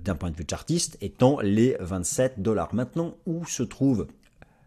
d'un 0.05 0.17
point 0.17 0.33
de 0.33 0.37
vue 0.37 0.45
chartiste, 0.51 0.99
étant 1.01 1.39
les 1.43 1.77
27 1.79 2.43
dollars. 2.43 2.75
Maintenant, 2.75 3.15
où 3.25 3.47
se 3.47 3.63
trouve 3.63 4.09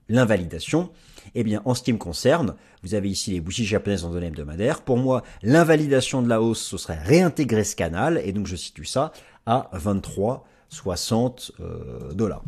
l'invalidation? 0.07 0.91
Eh 1.33 1.43
bien, 1.43 1.61
en 1.65 1.73
ce 1.73 1.83
qui 1.83 1.91
me 1.91 1.97
concerne, 1.97 2.55
vous 2.83 2.95
avez 2.95 3.09
ici 3.09 3.31
les 3.31 3.41
bougies 3.41 3.65
japonaises 3.65 4.05
en 4.05 4.11
données 4.11 4.27
hebdomadaires. 4.27 4.81
Pour 4.81 4.95
moi, 4.95 5.23
l'invalidation 5.43 6.21
de 6.21 6.29
la 6.29 6.41
hausse, 6.41 6.61
ce 6.61 6.77
serait 6.77 6.99
réintégrer 7.03 7.65
ce 7.65 7.75
canal, 7.75 8.21
et 8.23 8.31
donc 8.31 8.47
je 8.47 8.55
situe 8.55 8.85
ça 8.85 9.11
à 9.45 9.69
23,60 9.73 11.51
euh, 11.59 12.13
dollars. 12.13 12.45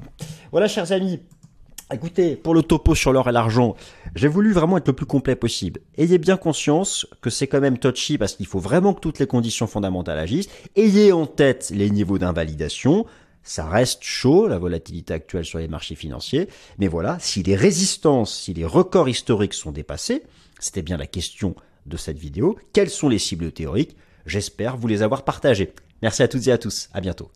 Voilà, 0.52 0.70
chers 0.70 0.94
amis. 0.94 1.20
Écoutez, 1.94 2.36
pour 2.36 2.54
le 2.54 2.64
topo 2.64 2.96
sur 2.96 3.14
l'or 3.14 3.30
et 3.30 3.32
l'argent, 3.32 3.78
j'ai 4.14 4.28
voulu 4.28 4.52
vraiment 4.52 4.78
être 4.78 4.88
le 4.88 4.94
plus 4.94 5.06
complet 5.06 5.38
possible. 5.38 5.80
Ayez 5.98 6.18
bien 6.18 6.36
conscience 6.36 7.08
que 7.22 7.30
c'est 7.30 7.48
quand 7.48 7.62
même 7.62 7.78
touchy 7.78 8.18
parce 8.18 8.36
qu'il 8.36 8.46
faut 8.46 8.60
vraiment 8.60 8.94
que 8.94 9.00
toutes 9.00 9.20
les 9.20 9.28
conditions 9.28 9.68
fondamentales 9.68 10.20
agissent. 10.20 10.50
Ayez 10.76 11.14
en 11.14 11.26
tête 11.26 11.72
les 11.74 11.90
niveaux 11.90 12.18
d'invalidation. 12.18 13.06
Ça 13.42 13.66
reste 13.66 14.04
chaud, 14.04 14.48
la 14.48 14.60
volatilité 14.60 15.14
actuelle 15.14 15.46
sur 15.46 15.60
les 15.60 15.70
marchés 15.70 15.96
financiers. 15.96 16.50
Mais 16.78 16.90
voilà, 16.90 17.18
si 17.22 17.42
les 17.42 17.56
résistances, 17.56 18.38
si 18.38 18.54
les 18.54 18.66
records 18.66 19.08
historiques 19.08 19.54
sont 19.54 19.72
dépassés, 19.72 20.24
c'était 20.60 20.82
bien 20.82 20.98
la 20.98 21.08
question 21.08 21.56
de 21.86 21.96
cette 21.96 22.18
vidéo, 22.18 22.58
quelles 22.74 22.90
sont 22.90 23.08
les 23.08 23.20
cibles 23.20 23.54
théoriques? 23.54 23.96
J'espère 24.26 24.76
vous 24.76 24.90
les 24.90 25.04
avoir 25.04 25.24
partagées. 25.24 25.72
Merci 26.02 26.22
à 26.22 26.28
toutes 26.28 26.48
et 26.48 26.52
à 26.52 26.58
tous. 26.58 26.90
À 26.94 27.00
bientôt. 27.00 27.32